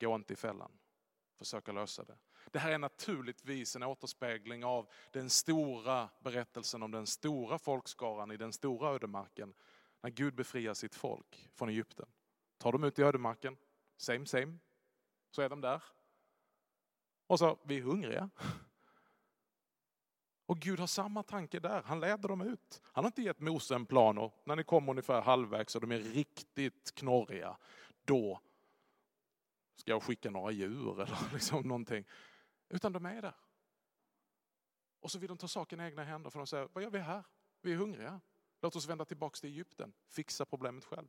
Gå 0.00 0.14
inte 0.14 0.32
i 0.32 0.36
fällan. 0.36 0.78
försök 1.34 1.68
att 1.68 1.74
lösa 1.74 2.04
det. 2.04 2.18
Det 2.52 2.58
här 2.58 2.70
är 2.70 2.78
naturligtvis 2.78 3.76
en 3.76 3.82
återspegling 3.82 4.64
av 4.64 4.88
den 5.12 5.30
stora 5.30 6.08
berättelsen 6.20 6.82
om 6.82 6.90
den 6.90 7.06
stora 7.06 7.58
folkskaran 7.58 8.30
i 8.30 8.36
den 8.36 8.52
stora 8.52 8.90
ödemarken. 8.90 9.54
När 10.00 10.10
Gud 10.10 10.34
befriar 10.34 10.74
sitt 10.74 10.94
folk 10.94 11.48
från 11.54 11.68
Egypten. 11.68 12.06
Tar 12.58 12.72
dem 12.72 12.84
ut 12.84 12.98
i 12.98 13.02
ödemarken, 13.02 13.56
same 13.96 14.26
same, 14.26 14.58
så 15.30 15.42
är 15.42 15.48
de 15.48 15.60
där. 15.60 15.82
Och 17.26 17.38
så, 17.38 17.58
vi 17.64 17.78
är 17.78 17.82
hungriga. 17.82 18.30
Och 20.46 20.58
Gud 20.58 20.80
har 20.80 20.86
samma 20.86 21.22
tanke 21.22 21.60
där, 21.60 21.82
han 21.82 22.00
leder 22.00 22.28
dem 22.28 22.40
ut. 22.40 22.82
Han 22.84 23.04
har 23.04 23.08
inte 23.08 23.22
gett 23.22 23.40
Mose 23.40 23.74
en 23.74 23.86
plan 23.86 24.18
och 24.18 24.42
när 24.44 24.56
ni 24.56 24.64
kommer 24.64 24.90
ungefär 24.90 25.22
halvvägs 25.22 25.74
och 25.74 25.80
de 25.80 25.92
är 25.92 25.98
riktigt 25.98 26.94
knorriga, 26.94 27.56
då 28.04 28.40
ska 29.74 29.90
jag 29.90 30.02
skicka 30.02 30.30
några 30.30 30.50
djur 30.50 31.02
eller 31.02 31.18
liksom 31.32 31.68
någonting. 31.68 32.04
Utan 32.68 32.92
de 32.92 33.06
är 33.06 33.22
där. 33.22 33.34
Och 35.00 35.10
så 35.10 35.18
vill 35.18 35.28
de 35.28 35.38
ta 35.38 35.48
saken 35.48 35.80
i 35.80 35.84
egna 35.84 36.04
händer 36.04 36.30
för 36.30 36.38
de 36.38 36.46
säger, 36.46 36.68
vad 36.72 36.82
gör 36.84 36.90
vi 36.90 36.98
här? 36.98 37.24
Vi 37.60 37.72
är 37.72 37.76
hungriga. 37.76 38.20
Låt 38.60 38.76
oss 38.76 38.86
vända 38.86 39.04
tillbaka 39.04 39.36
till 39.36 39.50
Egypten, 39.50 39.92
fixa 40.06 40.44
problemet 40.44 40.84
själv. 40.84 41.08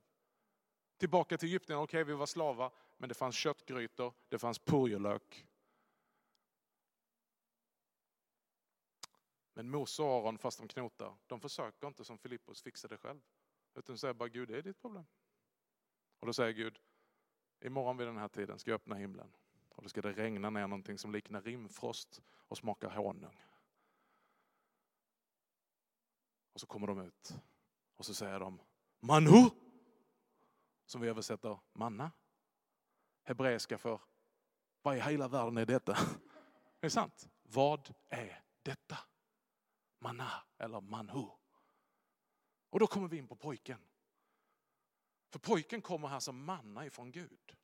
Tillbaka 0.98 1.38
till 1.38 1.50
Egypten, 1.50 1.76
okej 1.76 1.84
okay, 1.84 2.04
vi 2.04 2.14
var 2.14 2.26
slavar, 2.26 2.74
men 2.98 3.10
det 3.10 3.16
fanns 3.16 3.36
köttgrytor, 3.36 4.14
det 4.30 4.40
fanns 4.40 4.60
purjolök. 4.60 5.48
Men 9.54 9.70
Mose 9.70 10.04
och 10.04 10.10
Aron, 10.10 10.38
fast 10.38 10.60
de 10.60 10.68
knotar, 10.68 11.18
de 11.28 11.40
försöker 11.40 11.88
inte 11.88 12.06
som 12.06 12.18
Filippos 12.18 12.62
fixa 12.62 12.88
det 12.88 12.98
själv. 12.98 13.22
Utan 13.74 13.98
säger 13.98 14.14
bara 14.14 14.30
Gud, 14.30 14.48
det 14.48 14.58
är 14.58 14.62
ditt 14.62 14.82
problem. 14.82 15.06
Och 16.20 16.28
då 16.28 16.34
säger 16.34 16.54
Gud, 16.54 16.80
imorgon 17.60 17.98
vid 17.98 18.08
den 18.08 18.18
här 18.18 18.28
tiden 18.28 18.60
ska 18.60 18.72
jag 18.72 18.76
öppna 18.76 18.96
himlen. 18.96 19.36
Och 19.80 19.84
då 19.84 19.90
ska 19.90 20.02
det 20.02 20.14
regna 20.14 20.50
ner 20.50 20.68
någonting 20.68 20.98
som 20.98 21.12
liknar 21.12 21.42
rimfrost 21.42 22.22
och 22.32 22.58
smakar 22.58 22.90
honung. 22.90 23.42
Och 26.54 26.60
så 26.60 26.68
kommer 26.68 26.88
de 26.88 27.00
ut 27.00 27.34
och 27.96 28.06
så 28.06 28.14
säger 28.14 28.40
de 28.40 28.62
Manu! 29.00 29.50
Som 30.86 31.02
vi 31.02 31.08
översätter 31.08 31.60
manna. 31.74 32.12
Hebreiska 33.24 33.78
för 33.78 34.02
vad 34.82 34.98
i 34.98 35.00
hela 35.00 35.28
världen 35.28 35.58
är 35.58 35.66
detta? 35.66 35.98
Det 36.80 36.86
är 36.88 36.90
sant. 36.90 37.30
Vad 37.44 37.94
är 38.10 38.44
detta? 38.64 38.98
Manna 40.00 40.32
eller 40.58 40.82
manhu. 40.82 41.28
Och 42.70 42.80
då 42.80 42.88
kommer 42.88 43.08
vi 43.08 43.18
in 43.18 43.28
på 43.28 43.36
pojken. 43.36 43.82
För 45.30 45.40
pojken 45.40 45.82
kommer 45.82 46.08
här 46.08 46.20
som 46.20 46.46
manna 46.46 46.86
ifrån 46.86 47.12
Gud. 47.12 47.56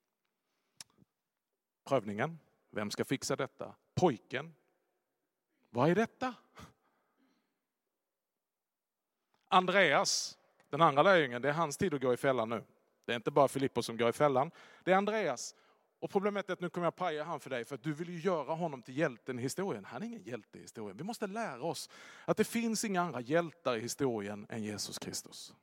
Prövningen, 1.86 2.40
vem 2.70 2.92
ska 2.92 3.06
fixa 3.06 3.36
detta? 3.36 3.76
Pojken. 3.94 4.54
Vad 5.70 5.90
är 5.90 5.96
detta? 5.96 6.34
Andreas, 9.48 10.38
den 10.70 10.82
andra 10.82 11.04
lärjungen, 11.04 11.42
det 11.42 11.50
är 11.50 11.54
hans 11.54 11.78
tid 11.78 11.94
att 11.94 12.02
gå 12.02 12.14
i 12.14 12.18
fällan 12.18 12.50
nu. 12.50 12.64
Det 13.06 13.12
är 13.12 13.16
inte 13.16 13.32
bara 13.32 13.48
Filippos 13.48 13.86
som 13.86 13.98
går 13.98 14.10
i 14.10 14.14
fällan, 14.14 14.52
det 14.84 14.92
är 14.92 14.96
Andreas. 14.96 15.56
Och 16.00 16.12
problemet 16.12 16.50
är 16.50 16.54
att 16.54 16.60
nu 16.60 16.70
kommer 16.70 16.88
jag 16.88 16.96
paja 16.96 17.24
han 17.24 17.40
för 17.40 17.50
dig, 17.50 17.66
för 17.66 17.76
att 17.76 17.84
du 17.84 17.94
vill 17.94 18.10
ju 18.10 18.20
göra 18.20 18.54
honom 18.54 18.82
till 18.82 18.98
hjälten 18.98 19.40
i 19.40 19.42
historien. 19.42 19.86
Han 19.86 20.02
är 20.02 20.06
ingen 20.08 20.24
hjälte 20.24 20.58
i 20.58 20.62
historien. 20.62 20.98
Vi 20.98 21.04
måste 21.04 21.28
lära 21.28 21.64
oss 21.64 21.90
att 22.26 22.38
det 22.38 22.44
finns 22.44 22.86
inga 22.86 23.02
andra 23.02 23.22
hjältar 23.22 23.76
i 23.76 23.80
historien 23.80 24.48
än 24.50 24.64
Jesus 24.64 25.00
Kristus. 25.00 25.54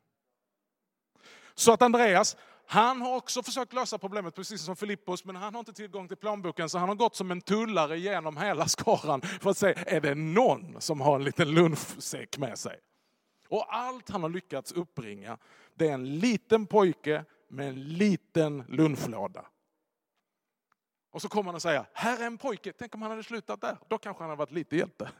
Så 1.54 1.72
att 1.72 1.82
Andreas, 1.82 2.36
han 2.72 3.00
har 3.00 3.16
också 3.16 3.42
försökt 3.42 3.72
lösa 3.72 3.98
problemet 3.98 4.34
precis 4.34 4.62
som 4.62 4.76
Filippos, 4.76 5.24
men 5.24 5.36
han 5.36 5.54
har 5.54 5.58
inte 5.58 5.72
tillgång 5.72 6.08
till 6.08 6.16
plånboken 6.16 6.68
så 6.68 6.78
han 6.78 6.88
har 6.88 6.96
gått 6.96 7.16
som 7.16 7.30
en 7.30 7.40
tullare 7.40 7.98
genom 7.98 8.36
hela 8.36 8.68
skaran 8.68 9.20
för 9.20 9.50
att 9.50 9.58
se, 9.58 9.74
är 9.76 10.00
det 10.00 10.14
någon 10.14 10.80
som 10.80 11.00
har 11.00 11.16
en 11.16 11.24
liten 11.24 11.50
lunchsäck 11.54 12.38
med 12.38 12.58
sig? 12.58 12.80
Och 13.48 13.74
allt 13.74 14.10
han 14.10 14.22
har 14.22 14.30
lyckats 14.30 14.72
uppbringa, 14.72 15.38
det 15.74 15.88
är 15.88 15.94
en 15.94 16.18
liten 16.18 16.66
pojke 16.66 17.24
med 17.48 17.68
en 17.68 17.82
liten 17.82 18.64
lunchlåda. 18.68 19.46
Och 21.10 21.22
så 21.22 21.28
kommer 21.28 21.48
han 21.48 21.54
och 21.54 21.62
säger, 21.62 21.86
här 21.92 22.22
är 22.22 22.26
en 22.26 22.38
pojke, 22.38 22.72
tänk 22.72 22.94
om 22.94 23.02
han 23.02 23.10
hade 23.10 23.22
slutat 23.22 23.60
där, 23.60 23.78
då 23.88 23.98
kanske 23.98 24.22
han 24.22 24.30
hade 24.30 24.38
varit 24.38 24.52
lite 24.52 24.76
hjälte. 24.76 25.10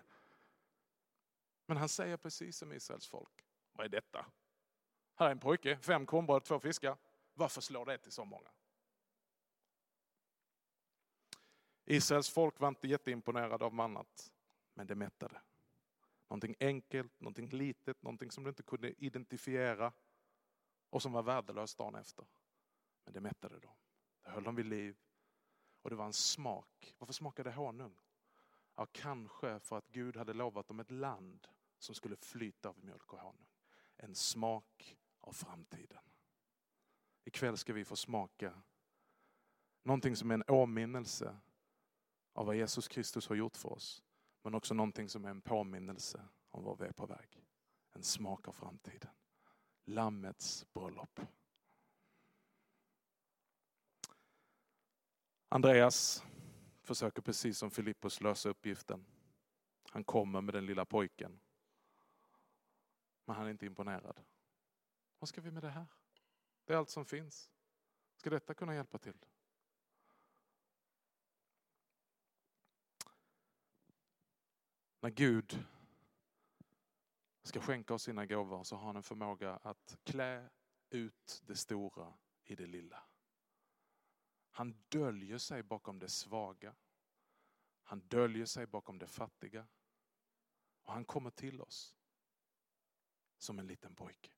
Men 1.67 1.77
han 1.77 1.89
säger 1.89 2.17
precis 2.17 2.57
som 2.57 2.73
Israels 2.73 3.07
folk, 3.07 3.47
vad 3.73 3.87
är 3.87 3.91
detta? 3.91 4.27
Här 5.19 5.27
är 5.27 5.31
en 5.31 5.39
pojke, 5.39 5.79
fem 5.83 6.07
kornbröd, 6.07 6.45
två 6.45 6.61
fiskar. 6.61 6.97
Varför 7.35 7.61
slår 7.61 7.87
det 7.87 7.99
till 7.99 8.13
så 8.13 8.25
många? 8.25 8.51
Israels 11.85 12.31
folk 12.31 12.61
var 12.61 12.69
inte 12.69 12.89
jätteimponerade 12.89 13.65
av 13.65 13.75
mannat, 13.75 14.33
men 14.75 14.87
det 14.87 14.95
mättade. 14.95 15.43
Någonting 16.29 16.57
enkelt, 16.61 17.21
någonting 17.21 17.49
litet, 17.49 18.03
någonting 18.03 18.31
som 18.31 18.45
du 18.45 18.51
inte 18.51 18.63
kunde 18.63 19.05
identifiera 19.05 19.93
och 20.91 21.03
som 21.03 21.13
var 21.13 21.23
värdelöst 21.23 21.79
dagen 21.79 21.95
efter. 21.95 22.27
Men 23.05 23.15
det 23.15 23.21
mättade 23.21 23.59
dem. 23.59 23.75
Det 24.23 24.31
höll 24.31 24.45
dem 24.45 24.55
vid 24.55 24.67
liv. 24.67 24.97
Och 25.83 25.91
det 25.91 25.97
var 25.97 26.07
en 26.07 26.13
smak. 26.13 26.95
Varför 26.99 27.13
smakade 27.13 27.51
det 27.51 27.57
honung? 27.57 27.99
Ja, 28.77 28.87
kanske 28.93 29.61
för 29.61 29.79
att 29.79 29.89
Gud 29.89 30.17
hade 30.17 30.33
lovat 30.33 30.69
dem 30.69 30.81
ett 30.81 30.91
land 30.91 31.49
som 31.79 31.95
skulle 31.95 32.17
flyta 32.17 32.69
av 32.69 32.85
mjölk 32.85 33.13
och 33.13 33.21
honung. 33.21 33.49
En 33.97 34.15
smak 34.15 34.97
av 35.21 35.33
framtiden. 35.33 36.03
Ikväll 37.35 37.57
ska 37.57 37.73
vi 37.73 37.85
få 37.85 37.97
smaka 37.97 38.63
någonting 39.83 40.17
som 40.17 40.31
är 40.31 40.35
en 40.35 40.45
åminnelse 40.49 41.37
av 42.33 42.47
vad 42.47 42.57
Jesus 42.57 42.89
Kristus 42.89 43.29
har 43.29 43.37
gjort 43.37 43.57
för 43.57 43.73
oss. 43.73 44.03
Men 44.43 44.55
också 44.55 44.75
någonting 44.75 45.09
som 45.09 45.25
är 45.25 45.31
en 45.31 45.41
påminnelse 45.41 46.29
om 46.51 46.65
var 46.65 46.77
vi 46.77 46.85
är 46.85 46.93
på 46.93 47.07
väg. 47.07 47.45
En 47.93 48.03
smak 48.03 48.49
av 48.49 48.53
framtiden. 48.53 49.11
Lammets 49.85 50.67
bröllop. 50.73 51.21
Andreas 55.49 56.25
försöker 56.83 57.23
precis 57.23 57.59
som 57.59 57.71
Filippos 57.71 58.21
lösa 58.21 58.49
uppgiften. 58.49 59.07
Han 59.91 60.05
kommer 60.05 60.41
med 60.41 60.55
den 60.55 60.67
lilla 60.67 60.85
pojken. 60.85 61.41
Men 63.25 63.37
han 63.37 63.47
är 63.47 63.51
inte 63.51 63.67
imponerad. 63.67 64.21
Vad 65.19 65.29
ska 65.29 65.41
vi 65.41 65.51
med 65.51 65.63
det 65.63 65.71
här? 65.71 65.87
Det 66.65 66.73
är 66.73 66.77
allt 66.77 66.91
som 66.91 67.05
finns. 67.05 67.51
Ska 68.17 68.31
detta 68.31 68.55
kunna 68.55 68.75
hjälpa 68.75 68.99
till? 68.99 69.27
När 75.01 75.11
Gud 75.11 75.65
ska 77.43 77.61
skänka 77.61 77.95
oss 77.95 78.03
sina 78.03 78.27
gåvor 78.27 78.65
så 78.65 78.77
har 78.77 78.87
han 78.87 78.97
en 78.97 79.03
förmåga 79.03 79.57
att 79.57 79.99
klä 80.05 80.51
ut 80.91 81.43
det 81.47 81.57
stora 81.57 82.15
i 82.45 82.55
det 82.55 82.67
lilla. 82.67 83.05
Han 84.51 84.83
döljer 84.89 85.39
sig 85.39 85.63
bakom 85.63 85.99
det 85.99 86.09
svaga. 86.09 86.75
Han 87.83 88.01
döljer 88.01 88.47
sig 88.47 88.67
bakom 88.67 88.99
det 88.99 89.07
fattiga. 89.07 89.67
Och 90.83 90.93
han 90.93 91.05
kommer 91.05 91.31
till 91.31 91.61
oss 91.61 91.97
som 93.39 93.59
en 93.59 93.67
liten 93.67 93.95
pojke. 93.95 94.33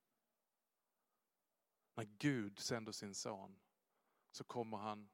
När 1.94 2.04
Gud 2.04 2.58
sänder 2.58 2.92
sin 2.92 3.14
son 3.14 3.60
så 4.30 4.44
kommer 4.44 4.76
han 4.76 5.10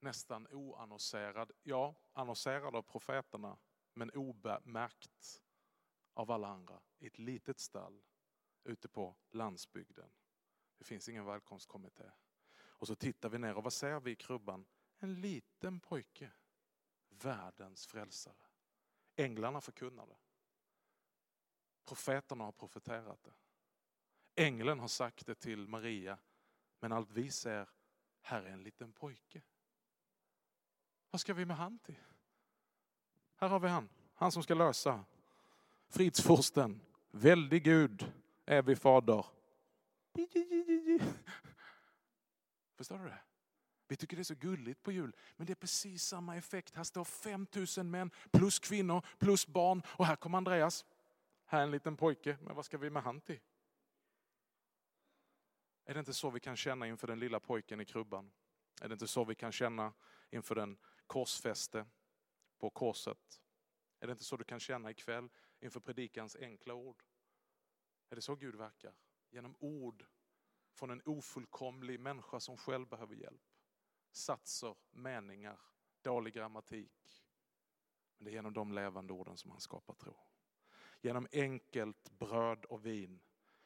nästan 0.00 0.46
oannonserad, 0.46 1.52
ja 1.62 1.94
annonserad 2.12 2.76
av 2.76 2.82
profeterna 2.82 3.58
men 3.94 4.10
obemärkt 4.10 5.42
av 6.14 6.30
alla 6.30 6.48
andra 6.48 6.82
i 6.98 7.06
ett 7.06 7.18
litet 7.18 7.60
stall 7.60 8.02
ute 8.64 8.88
på 8.88 9.16
landsbygden. 9.30 10.10
Det 10.78 10.84
finns 10.84 11.08
ingen 11.08 11.24
välkomstkommitté. 11.24 12.10
Och 12.54 12.86
så 12.86 12.94
tittar 12.94 13.28
vi 13.28 13.38
ner 13.38 13.54
och 13.54 13.64
vad 13.64 13.72
ser 13.72 14.00
vi 14.00 14.10
i 14.10 14.16
krubban? 14.16 14.66
En 14.98 15.20
liten 15.20 15.80
pojke. 15.80 16.32
Världens 17.08 17.86
frälsare. 17.86 18.46
Änglarna 19.16 19.60
förkunnar 19.60 20.06
det. 20.06 20.18
Profeterna 21.84 22.44
har 22.44 22.52
profeterat 22.52 23.22
det. 23.22 23.34
Ängeln 24.34 24.80
har 24.80 24.88
sagt 24.88 25.26
det 25.26 25.34
till 25.34 25.68
Maria. 25.68 26.18
Men 26.80 26.92
allt 26.92 27.10
vi 27.10 27.30
ser, 27.30 27.68
här 28.20 28.42
är 28.42 28.50
en 28.50 28.62
liten 28.62 28.92
pojke. 28.92 29.42
Vad 31.10 31.20
ska 31.20 31.34
vi 31.34 31.44
med 31.44 31.56
han 31.56 31.78
till? 31.78 31.98
Här 33.36 33.48
har 33.48 33.60
vi 33.60 33.68
han, 33.68 33.88
han 34.14 34.32
som 34.32 34.42
ska 34.42 34.54
lösa. 34.54 35.04
Fridsfursten, 35.88 36.80
väldig 37.10 37.64
Gud, 37.64 38.12
är 38.44 38.62
vi 38.62 38.76
fader. 38.76 39.26
Förstår 42.76 42.98
du 42.98 43.04
det? 43.04 43.20
Vi 43.88 43.96
tycker 43.96 44.16
det 44.16 44.22
är 44.22 44.24
så 44.24 44.34
gulligt 44.34 44.82
på 44.82 44.92
jul, 44.92 45.16
men 45.36 45.46
det 45.46 45.52
är 45.52 45.54
precis 45.54 46.04
samma 46.04 46.36
effekt. 46.36 46.76
Här 46.76 46.84
står 46.84 47.04
5000 47.04 47.90
män 47.90 48.10
plus 48.30 48.58
kvinnor 48.58 49.06
plus 49.18 49.46
barn 49.46 49.82
och 49.86 50.06
här 50.06 50.16
kommer 50.16 50.38
Andreas. 50.38 50.84
Här 51.44 51.58
är 51.58 51.62
en 51.62 51.70
liten 51.70 51.96
pojke, 51.96 52.36
men 52.40 52.56
vad 52.56 52.64
ska 52.64 52.78
vi 52.78 52.90
med 52.90 53.02
han 53.02 53.20
till? 53.20 53.40
Är 55.84 55.94
det 55.94 56.00
inte 56.00 56.14
så 56.14 56.30
vi 56.30 56.40
kan 56.40 56.56
känna 56.56 56.86
inför 56.86 57.06
den 57.06 57.18
lilla 57.18 57.40
pojken 57.40 57.80
i 57.80 57.84
krubban? 57.84 58.32
Är 58.80 58.88
det 58.88 58.92
inte 58.92 59.08
så 59.08 59.24
vi 59.24 59.34
kan 59.34 59.52
känna 59.52 59.92
inför 60.30 60.54
den 60.54 60.78
korsfäste 61.06 61.86
på 62.58 62.70
korset? 62.70 63.42
Är 64.00 64.06
det 64.06 64.10
inte 64.10 64.24
så 64.24 64.36
du 64.36 64.44
kan 64.44 64.60
känna 64.60 64.90
ikväll 64.90 65.28
inför 65.60 65.80
predikans 65.80 66.36
enkla 66.36 66.74
ord? 66.74 67.04
Är 68.10 68.16
det 68.16 68.22
så 68.22 68.36
Gud 68.36 68.54
verkar? 68.54 68.94
Genom 69.30 69.56
ord 69.58 70.06
från 70.72 70.90
en 70.90 71.02
ofullkomlig 71.04 72.00
människa 72.00 72.40
som 72.40 72.56
själv 72.56 72.88
behöver 72.88 73.14
hjälp. 73.14 73.42
Satser, 74.10 74.76
meningar, 74.90 75.60
dålig 76.02 76.34
grammatik. 76.34 77.24
Men 78.16 78.24
det 78.24 78.30
är 78.30 78.32
genom 78.32 78.52
de 78.52 78.72
levande 78.72 79.12
orden 79.12 79.36
som 79.36 79.50
han 79.50 79.60
skapar 79.60 79.94
tro. 79.94 80.16
Genom 81.00 81.26
enkelt 81.32 82.10
bröd 82.10 82.64
och 82.64 82.86
vin 82.86 83.20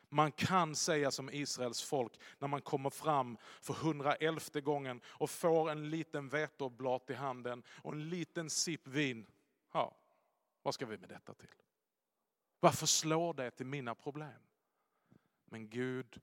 man 0.09 0.33
kan 0.33 0.77
säga 0.77 1.11
som 1.11 1.31
Israels 1.31 1.83
folk 1.83 2.21
när 2.39 2.49
man 2.49 2.63
kommer 2.63 2.91
fram 2.91 3.37
för 3.61 3.75
111 3.75 4.61
gången 4.61 5.01
och 5.07 5.31
får 5.31 5.71
en 5.71 5.91
liten 5.91 6.29
veteoblat 6.29 7.11
i 7.11 7.15
handen 7.15 7.63
och 7.69 7.93
en 7.93 8.09
liten 8.09 8.51
sipp 8.51 8.87
vin. 8.87 9.27
Ja, 9.73 9.97
Vad 10.63 10.75
ska 10.75 10.87
vi 10.87 10.99
med 10.99 11.09
detta 11.09 11.35
till? 11.35 11.55
Varför 12.61 12.87
slår 12.87 13.35
det 13.35 13.51
till 13.51 13.67
mina 13.67 13.95
problem? 13.95 14.41
Men 15.45 15.69
Gud 15.69 16.21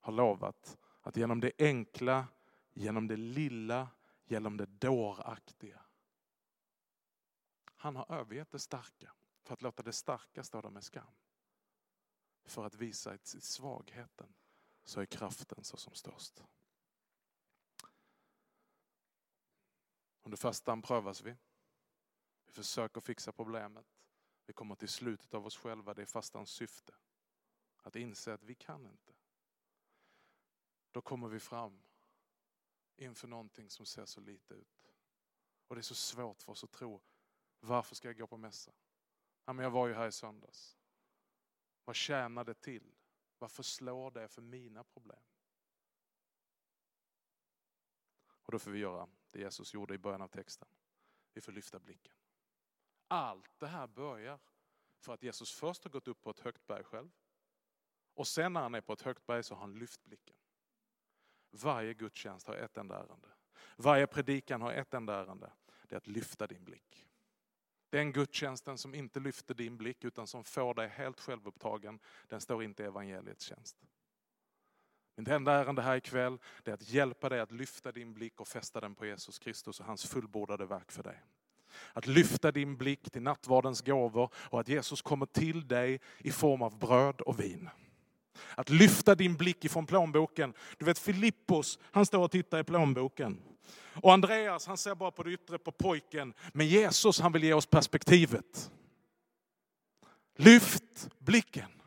har 0.00 0.12
lovat 0.12 0.78
att 1.00 1.16
genom 1.16 1.40
det 1.40 1.52
enkla, 1.58 2.26
genom 2.72 3.08
det 3.08 3.16
lilla, 3.16 3.88
genom 4.24 4.56
det 4.56 4.66
dåraktiga. 4.66 5.80
Han 7.76 7.96
har 7.96 8.14
övergett 8.14 8.50
det 8.50 8.58
starka 8.58 9.12
för 9.42 9.54
att 9.54 9.62
låta 9.62 9.82
det 9.82 9.92
starka 9.92 10.42
stå 10.42 10.60
där 10.60 10.70
med 10.70 10.84
skam. 10.84 11.12
För 12.44 12.64
att 12.64 12.74
visa 12.74 13.12
att 13.12 13.34
i 13.34 13.40
svagheten 13.40 14.34
så 14.84 15.00
är 15.00 15.06
kraften 15.06 15.64
så 15.64 15.76
som 15.76 15.94
störst. 15.94 16.44
Under 20.22 20.36
fastan 20.36 20.82
prövas 20.82 21.22
vi. 21.22 21.36
Vi 22.46 22.52
försöker 22.52 23.00
fixa 23.00 23.32
problemet. 23.32 24.04
Vi 24.46 24.52
kommer 24.52 24.74
till 24.74 24.88
slutet 24.88 25.34
av 25.34 25.46
oss 25.46 25.56
själva. 25.56 25.94
Det 25.94 26.02
är 26.02 26.06
fastans 26.06 26.50
syfte. 26.50 26.94
Att 27.76 27.96
inse 27.96 28.34
att 28.34 28.42
vi 28.42 28.54
kan 28.54 28.86
inte. 28.86 29.12
Då 30.90 31.00
kommer 31.00 31.28
vi 31.28 31.40
fram 31.40 31.82
inför 32.96 33.28
någonting 33.28 33.70
som 33.70 33.86
ser 33.86 34.04
så 34.04 34.20
lite 34.20 34.54
ut. 34.54 34.92
Och 35.66 35.74
det 35.74 35.80
är 35.80 35.82
så 35.82 35.94
svårt 35.94 36.42
för 36.42 36.52
oss 36.52 36.64
att 36.64 36.72
tro. 36.72 37.02
Varför 37.60 37.94
ska 37.94 38.08
jag 38.08 38.18
gå 38.18 38.26
på 38.26 38.36
mässa? 38.36 38.72
Ja, 39.44 39.52
men 39.52 39.62
jag 39.62 39.70
var 39.70 39.88
ju 39.88 39.94
här 39.94 40.08
i 40.08 40.12
söndags. 40.12 40.79
Vad 41.90 41.96
tjänar 41.96 42.44
det 42.44 42.54
till? 42.54 42.94
Varför 43.38 43.62
slår 43.62 44.10
det 44.10 44.28
för 44.28 44.42
mina 44.42 44.84
problem? 44.84 45.22
Och 48.22 48.52
då 48.52 48.58
får 48.58 48.70
vi 48.70 48.78
göra 48.78 49.08
det 49.30 49.38
Jesus 49.38 49.74
gjorde 49.74 49.94
i 49.94 49.98
början 49.98 50.22
av 50.22 50.28
texten. 50.28 50.68
Vi 51.32 51.40
får 51.40 51.52
lyfta 51.52 51.78
blicken. 51.78 52.14
Allt 53.08 53.58
det 53.58 53.66
här 53.66 53.86
börjar 53.86 54.38
för 54.98 55.14
att 55.14 55.22
Jesus 55.22 55.52
först 55.52 55.84
har 55.84 55.90
gått 55.90 56.08
upp 56.08 56.22
på 56.22 56.30
ett 56.30 56.40
högt 56.40 56.66
berg 56.66 56.84
själv. 56.84 57.10
Och 58.14 58.26
sen 58.26 58.52
när 58.52 58.60
han 58.60 58.74
är 58.74 58.80
på 58.80 58.92
ett 58.92 59.02
högt 59.02 59.26
berg 59.26 59.42
så 59.42 59.54
har 59.54 59.60
han 59.60 59.78
lyft 59.78 60.04
blicken. 60.04 60.36
Varje 61.50 61.94
gudstjänst 61.94 62.46
har 62.46 62.54
ett 62.54 62.76
enda 62.76 62.98
ärende. 62.98 63.28
Varje 63.76 64.06
predikan 64.06 64.62
har 64.62 64.72
ett 64.72 64.94
enda 64.94 65.14
ärende. 65.14 65.52
Det 65.88 65.94
är 65.94 65.96
att 65.96 66.06
lyfta 66.06 66.46
din 66.46 66.64
blick. 66.64 67.09
Den 67.90 68.12
gudstjänsten 68.12 68.78
som 68.78 68.94
inte 68.94 69.20
lyfter 69.20 69.54
din 69.54 69.76
blick 69.76 70.04
utan 70.04 70.26
som 70.26 70.44
får 70.44 70.74
dig 70.74 70.88
helt 70.88 71.20
självupptagen, 71.20 71.98
den 72.28 72.40
står 72.40 72.62
inte 72.62 72.82
i 72.82 72.86
evangeliets 72.86 73.44
tjänst. 73.44 73.76
Mitt 75.16 75.28
enda 75.28 75.52
ärende 75.52 75.82
här 75.82 75.96
ikväll 75.96 76.38
är 76.64 76.72
att 76.72 76.90
hjälpa 76.90 77.28
dig 77.28 77.40
att 77.40 77.52
lyfta 77.52 77.92
din 77.92 78.14
blick 78.14 78.40
och 78.40 78.48
fästa 78.48 78.80
den 78.80 78.94
på 78.94 79.06
Jesus 79.06 79.38
Kristus 79.38 79.80
och 79.80 79.86
hans 79.86 80.06
fullbordade 80.06 80.66
verk 80.66 80.92
för 80.92 81.02
dig. 81.02 81.22
Att 81.92 82.06
lyfta 82.06 82.52
din 82.52 82.76
blick 82.76 83.10
till 83.10 83.22
nattvardens 83.22 83.80
gåvor 83.82 84.30
och 84.34 84.60
att 84.60 84.68
Jesus 84.68 85.02
kommer 85.02 85.26
till 85.26 85.68
dig 85.68 86.00
i 86.18 86.30
form 86.30 86.62
av 86.62 86.78
bröd 86.78 87.20
och 87.20 87.40
vin. 87.40 87.70
Att 88.54 88.68
lyfta 88.68 89.14
din 89.14 89.36
blick 89.36 89.64
ifrån 89.64 89.86
plånboken. 89.86 90.54
Du 90.78 90.84
vet 90.84 90.98
Filippos, 90.98 91.78
han 91.82 92.06
står 92.06 92.24
och 92.24 92.30
tittar 92.30 92.58
i 92.58 92.64
plånboken. 92.64 93.42
Och 94.02 94.12
Andreas, 94.12 94.66
han 94.66 94.76
ser 94.76 94.94
bara 94.94 95.10
på 95.10 95.22
det 95.22 95.30
yttre 95.30 95.58
på 95.58 95.72
pojken. 95.72 96.34
Men 96.52 96.66
Jesus, 96.66 97.20
han 97.20 97.32
vill 97.32 97.44
ge 97.44 97.52
oss 97.52 97.66
perspektivet. 97.66 98.70
Lyft 100.34 101.08
blicken. 101.18 101.82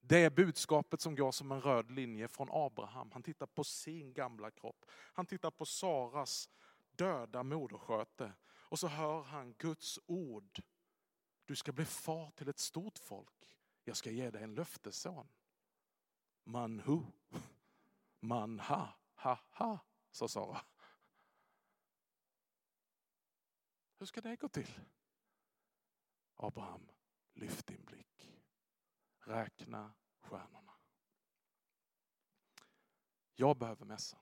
Det 0.00 0.18
är 0.18 0.30
budskapet 0.30 1.00
som 1.00 1.14
går 1.14 1.32
som 1.32 1.52
en 1.52 1.60
röd 1.60 1.90
linje 1.90 2.28
från 2.28 2.48
Abraham. 2.50 3.10
Han 3.12 3.22
tittar 3.22 3.46
på 3.46 3.64
sin 3.64 4.12
gamla 4.12 4.50
kropp. 4.50 4.84
Han 4.90 5.26
tittar 5.26 5.50
på 5.50 5.64
Saras 5.64 6.48
döda 6.90 7.42
modersköte. 7.42 8.32
Och 8.48 8.78
så 8.78 8.88
hör 8.88 9.22
han 9.22 9.54
Guds 9.58 9.98
ord. 10.06 10.62
Du 11.44 11.56
ska 11.56 11.72
bli 11.72 11.84
far 11.84 12.30
till 12.30 12.48
ett 12.48 12.58
stort 12.58 12.98
folk. 12.98 13.58
Jag 13.84 13.96
ska 13.96 14.10
ge 14.10 14.30
dig 14.30 14.42
en 14.42 14.54
löftesson. 14.54 15.28
Manhu. 16.44 17.00
Manha. 18.20 18.88
Ha 19.14 19.38
ha, 19.50 19.78
sa 20.10 20.28
Sara. 20.28 20.60
Hur 24.00 24.06
ska 24.06 24.20
det 24.20 24.36
gå 24.36 24.48
till? 24.48 24.80
Abraham, 26.36 26.90
lyft 27.32 27.66
din 27.66 27.84
blick. 27.84 28.28
Räkna 29.18 29.94
stjärnorna. 30.20 30.72
Jag 33.34 33.58
behöver 33.58 33.84
mässan. 33.84 34.20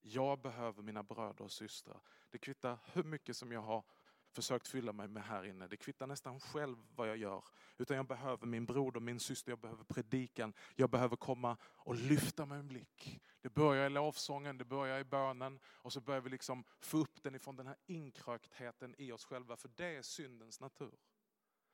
Jag 0.00 0.40
behöver 0.40 0.82
mina 0.82 1.02
bröder 1.02 1.44
och 1.44 1.52
systrar. 1.52 2.00
Det 2.30 2.38
kvittar 2.38 2.78
hur 2.92 3.04
mycket 3.04 3.36
som 3.36 3.52
jag 3.52 3.62
har 3.62 3.84
försökt 4.32 4.68
fylla 4.68 4.92
mig 4.92 5.08
med 5.08 5.24
här 5.24 5.44
inne. 5.44 5.68
Det 5.68 5.76
kvittar 5.76 6.06
nästan 6.06 6.40
själv 6.40 6.76
vad 6.96 7.08
jag 7.08 7.16
gör. 7.16 7.44
Utan 7.78 7.96
jag 7.96 8.06
behöver 8.06 8.46
min 8.46 8.66
bror 8.66 8.96
och 8.96 9.02
min 9.02 9.20
syster, 9.20 9.52
jag 9.52 9.58
behöver 9.58 9.84
predikan. 9.84 10.52
Jag 10.74 10.90
behöver 10.90 11.16
komma 11.16 11.56
och 11.64 11.94
lyfta 11.94 12.46
min 12.46 12.58
en 12.58 12.68
blick. 12.68 13.20
Det 13.40 13.48
börjar 13.48 13.86
i 13.86 13.90
lovsången, 13.90 14.58
det 14.58 14.64
börjar 14.64 15.00
i 15.00 15.04
bönen 15.04 15.60
och 15.64 15.92
så 15.92 16.00
börjar 16.00 16.20
vi 16.20 16.30
liksom 16.30 16.64
få 16.80 16.98
upp 16.98 17.22
den 17.22 17.34
ifrån 17.34 17.56
den 17.56 17.66
här 17.66 17.76
inkröktheten 17.86 18.94
i 18.98 19.12
oss 19.12 19.24
själva. 19.24 19.56
För 19.56 19.70
det 19.74 19.96
är 19.96 20.02
syndens 20.02 20.60
natur. 20.60 20.94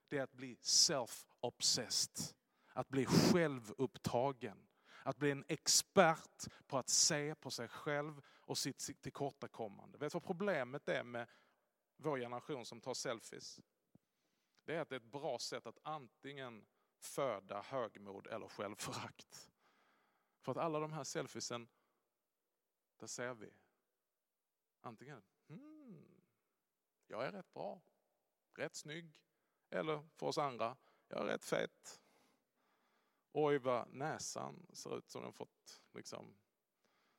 Det 0.08 0.18
är 0.18 0.22
att 0.22 0.32
bli 0.32 0.54
self-obsessed. 0.62 2.34
Att 2.72 2.88
bli 2.88 3.06
självupptagen. 3.06 4.68
Att 5.02 5.16
bli 5.16 5.30
en 5.30 5.44
expert 5.48 6.46
på 6.66 6.78
att 6.78 6.88
se 6.88 7.34
på 7.34 7.50
sig 7.50 7.68
själv 7.68 8.22
och 8.26 8.58
sitt 8.58 9.02
tillkortakommande. 9.02 9.98
Vet 9.98 10.12
du 10.12 10.16
vad 10.16 10.24
problemet 10.24 10.88
är 10.88 11.04
med 11.04 11.26
vår 11.98 12.18
generation 12.18 12.66
som 12.66 12.80
tar 12.80 12.94
selfies? 12.94 13.60
Det 14.64 14.74
är 14.74 14.80
att 14.80 14.88
det 14.88 14.94
är 14.94 15.00
ett 15.00 15.12
bra 15.12 15.38
sätt 15.38 15.66
att 15.66 15.78
antingen 15.82 16.66
föda 16.98 17.62
högmod 17.62 18.26
eller 18.26 18.48
självförakt. 18.48 19.50
För 20.40 20.52
att 20.52 20.58
alla 20.58 20.78
de 20.78 20.92
här 20.92 21.04
selfiesen, 21.04 21.68
där 22.96 23.06
ser 23.06 23.34
vi 23.34 23.52
antingen, 24.80 25.22
hmm, 25.46 26.22
jag 27.06 27.26
är 27.26 27.32
rätt 27.32 27.52
bra, 27.52 27.80
rätt 28.54 28.74
snygg, 28.74 29.22
eller 29.70 30.08
för 30.14 30.26
oss 30.26 30.38
andra, 30.38 30.76
jag 31.08 31.20
är 31.20 31.24
rätt 31.24 31.44
fet. 31.44 32.02
Oj 33.32 33.58
vad 33.58 33.88
näsan 33.88 34.66
ser 34.72 34.98
ut 34.98 35.10
som 35.10 35.22
den 35.22 35.32
fått 35.32 35.82
liksom, 35.92 36.38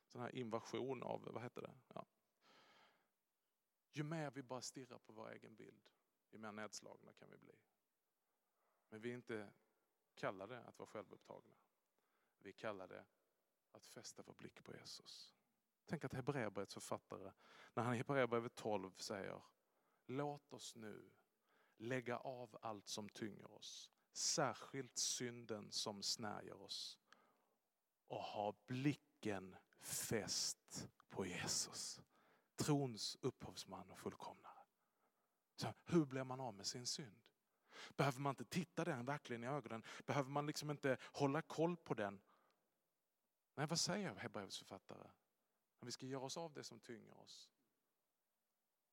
sån 0.06 0.20
här 0.20 0.34
invasion 0.34 1.02
av, 1.02 1.22
vad 1.32 1.42
heter 1.42 1.62
det? 1.62 1.74
Ja. 1.94 2.06
Ju 3.92 4.02
mer 4.02 4.30
vi 4.30 4.42
bara 4.42 4.60
stirrar 4.60 4.98
på 4.98 5.12
vår 5.12 5.30
egen 5.32 5.54
bild, 5.54 5.84
ju 6.30 6.38
mer 6.38 6.52
nedslagna 6.52 7.12
kan 7.12 7.30
vi 7.30 7.38
bli. 7.38 7.54
Men 8.88 9.00
vi 9.00 9.10
är 9.10 9.14
inte 9.14 9.52
kallade 10.14 10.60
att 10.60 10.78
vara 10.78 10.86
självupptagna. 10.86 11.56
Vi 12.38 12.52
kallar 12.52 12.88
det 12.88 13.04
att 13.72 13.86
fästa 13.86 14.22
vår 14.22 14.34
blick 14.34 14.64
på 14.64 14.74
Jesus. 14.74 15.34
Tänk 15.86 16.04
att 16.04 16.12
Hebreerbrevets 16.12 16.74
författare, 16.74 17.32
när 17.74 17.82
han 17.82 17.94
i 17.94 17.96
Hebreerbrevet 17.96 18.54
12 18.54 18.96
säger 18.96 19.42
Låt 20.06 20.52
oss 20.52 20.74
nu 20.74 21.10
lägga 21.76 22.18
av 22.18 22.58
allt 22.62 22.88
som 22.88 23.08
tynger 23.08 23.52
oss, 23.52 23.90
särskilt 24.12 24.98
synden 24.98 25.72
som 25.72 26.02
snärjer 26.02 26.62
oss 26.62 26.98
och 28.08 28.22
ha 28.22 28.54
blicken 28.66 29.56
fäst 29.80 30.88
på 31.08 31.26
Jesus. 31.26 32.00
Trons 32.60 33.16
upphovsman 33.20 33.90
och 33.90 33.98
fullkomnare. 33.98 34.58
Så 35.56 35.72
hur 35.84 36.04
blir 36.04 36.24
man 36.24 36.40
av 36.40 36.54
med 36.54 36.66
sin 36.66 36.86
synd? 36.86 37.20
Behöver 37.96 38.20
man 38.20 38.30
inte 38.30 38.44
titta 38.44 38.84
den 38.84 39.04
verkligen 39.04 39.44
i 39.44 39.46
ögonen? 39.46 39.82
Behöver 40.06 40.30
man 40.30 40.46
liksom 40.46 40.70
inte 40.70 40.96
hålla 41.02 41.42
koll 41.42 41.76
på 41.76 41.94
den? 41.94 42.20
Nej, 43.54 43.66
vad 43.66 43.80
säger 43.80 44.08
Hebreerbrevets 44.08 44.58
författare? 44.58 45.10
Vi 45.80 45.92
ska 45.92 46.06
göra 46.06 46.24
oss 46.24 46.36
av 46.36 46.52
det 46.52 46.64
som 46.64 46.80
tynger 46.80 47.18
oss. 47.18 47.50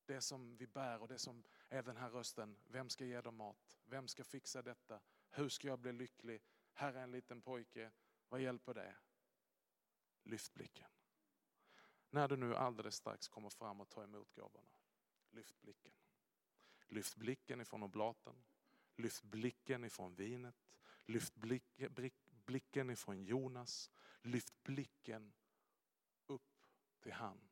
Det 0.06 0.21
som 0.21 0.58
vi 0.58 0.67
bär 0.67 1.01
och 1.01 1.08
det 1.08 1.19
som 1.19 1.43
är 1.69 1.84
den 1.84 1.97
här 1.97 2.10
rösten. 2.10 2.58
Vem 2.67 2.89
ska 2.89 3.06
ge 3.06 3.21
dem 3.21 3.36
mat? 3.36 3.80
Vem 3.86 4.08
ska 4.08 4.23
fixa 4.23 4.62
detta? 4.62 4.99
Hur 5.30 5.49
ska 5.49 5.67
jag 5.67 5.80
bli 5.80 5.91
lycklig? 5.91 6.41
Här 6.73 6.93
är 6.93 7.03
en 7.03 7.12
liten 7.12 7.41
pojke. 7.41 7.91
Vad 8.30 8.41
hjälper 8.41 8.73
det? 8.73 8.95
Lyft 10.23 10.53
blicken. 10.53 10.89
När 12.10 12.28
du 12.28 12.38
nu 12.38 12.56
alldeles 12.56 12.96
strax 12.96 13.28
kommer 13.28 13.50
fram 13.50 13.82
och 13.82 13.89
tar 13.89 14.04
emot 14.04 14.36
gåvorna. 14.36 14.72
Lyft 15.32 15.62
blicken. 15.62 15.93
Lyft 16.88 17.15
blicken 17.15 17.62
ifrån 17.62 17.84
oblaten. 17.84 18.43
Lyft 18.96 19.24
blicken 19.24 19.84
ifrån 19.84 20.15
vinet. 20.15 20.56
Lyft 21.06 21.36
blick, 21.36 21.63
blicken 22.46 22.89
ifrån 22.89 23.24
Jonas. 23.24 23.91
Lyft 24.22 24.63
blicken 24.63 25.34
upp 26.26 26.65
till 27.00 27.13
han 27.13 27.50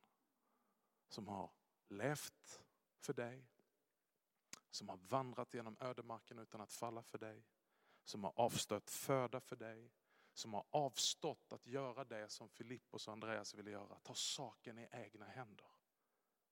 som 1.08 1.28
har 1.28 1.50
levt 1.88 2.62
för 2.98 3.12
dig. 3.12 3.46
Som 4.70 4.88
har 4.88 4.96
vandrat 4.96 5.54
genom 5.54 5.76
ödemarken 5.80 6.38
utan 6.38 6.60
att 6.60 6.72
falla 6.72 7.02
för 7.02 7.18
dig. 7.18 7.44
Som 8.04 8.24
har 8.24 8.32
avstött 8.36 8.90
föda 8.90 9.40
för 9.40 9.56
dig. 9.56 9.92
Som 10.36 10.54
har 10.54 10.64
avstått 10.70 11.52
att 11.52 11.66
göra 11.66 12.04
det 12.04 12.28
som 12.28 12.48
Filippos 12.48 13.06
och 13.06 13.12
Andreas 13.12 13.54
ville 13.54 13.70
göra. 13.70 13.98
Ta 13.98 14.14
saken 14.14 14.78
i 14.78 14.88
egna 14.92 15.26
händer. 15.26 15.66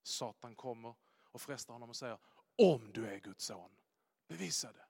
Satan 0.03 0.57
kommer 0.57 0.95
och 1.25 1.41
frestar 1.41 1.75
honom 1.75 1.89
och 1.89 1.97
säger 1.97 2.19
Om 2.57 2.93
du 2.93 3.07
är 3.07 3.19
Guds 3.19 3.45
son, 3.45 3.77
bevisa 4.27 4.73
det. 4.73 4.87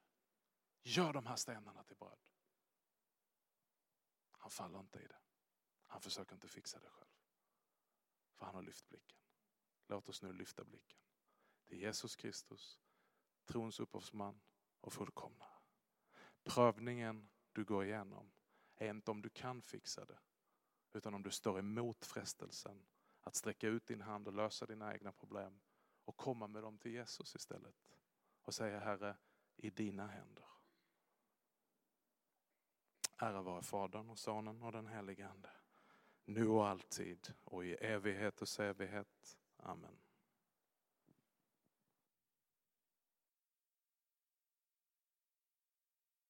Gör 0.82 1.12
de 1.12 1.26
här 1.26 1.36
stenarna 1.36 1.84
till 1.84 1.96
bröd. 1.96 2.18
Han 4.30 4.50
faller 4.50 4.80
inte 4.80 4.98
i 4.98 5.06
det. 5.06 5.20
Han 5.86 6.00
försöker 6.00 6.34
inte 6.34 6.48
fixa 6.48 6.78
det 6.78 6.90
själv. 6.90 7.14
För 8.34 8.46
han 8.46 8.54
har 8.54 8.62
lyft 8.62 8.88
blicken. 8.88 9.18
Låt 9.86 10.08
oss 10.08 10.22
nu 10.22 10.32
lyfta 10.32 10.64
blicken 10.64 10.98
till 11.66 11.80
Jesus 11.80 12.16
Kristus, 12.16 12.80
trons 13.44 13.80
upphovsman 13.80 14.40
och 14.80 14.92
fullkomnare. 14.92 15.58
Prövningen 16.44 17.30
du 17.52 17.64
går 17.64 17.84
igenom 17.84 18.33
är 18.76 18.90
inte 18.90 19.10
om 19.10 19.22
du 19.22 19.28
kan 19.28 19.62
fixa 19.62 20.04
det, 20.04 20.18
utan 20.92 21.14
om 21.14 21.22
du 21.22 21.30
står 21.30 21.58
emot 21.58 22.04
frestelsen 22.04 22.86
att 23.20 23.34
sträcka 23.34 23.68
ut 23.68 23.86
din 23.86 24.00
hand 24.00 24.28
och 24.28 24.34
lösa 24.34 24.66
dina 24.66 24.94
egna 24.94 25.12
problem 25.12 25.60
och 26.04 26.16
komma 26.16 26.46
med 26.46 26.62
dem 26.62 26.78
till 26.78 26.92
Jesus 26.92 27.34
istället. 27.34 27.96
Och 28.42 28.54
säga 28.54 28.78
Herre, 28.78 29.16
i 29.56 29.70
dina 29.70 30.06
händer. 30.06 30.44
Ära 33.16 33.42
vare 33.42 33.62
Fadern 33.62 34.10
och 34.10 34.18
Sonen 34.18 34.62
och 34.62 34.72
den 34.72 34.86
helige 34.86 35.28
Ande. 35.28 35.50
Nu 36.24 36.48
och 36.48 36.68
alltid 36.68 37.34
och 37.44 37.64
i 37.64 37.74
evighet 37.74 38.42
och 38.42 38.60
evighet. 38.60 39.38
Amen. 39.56 40.03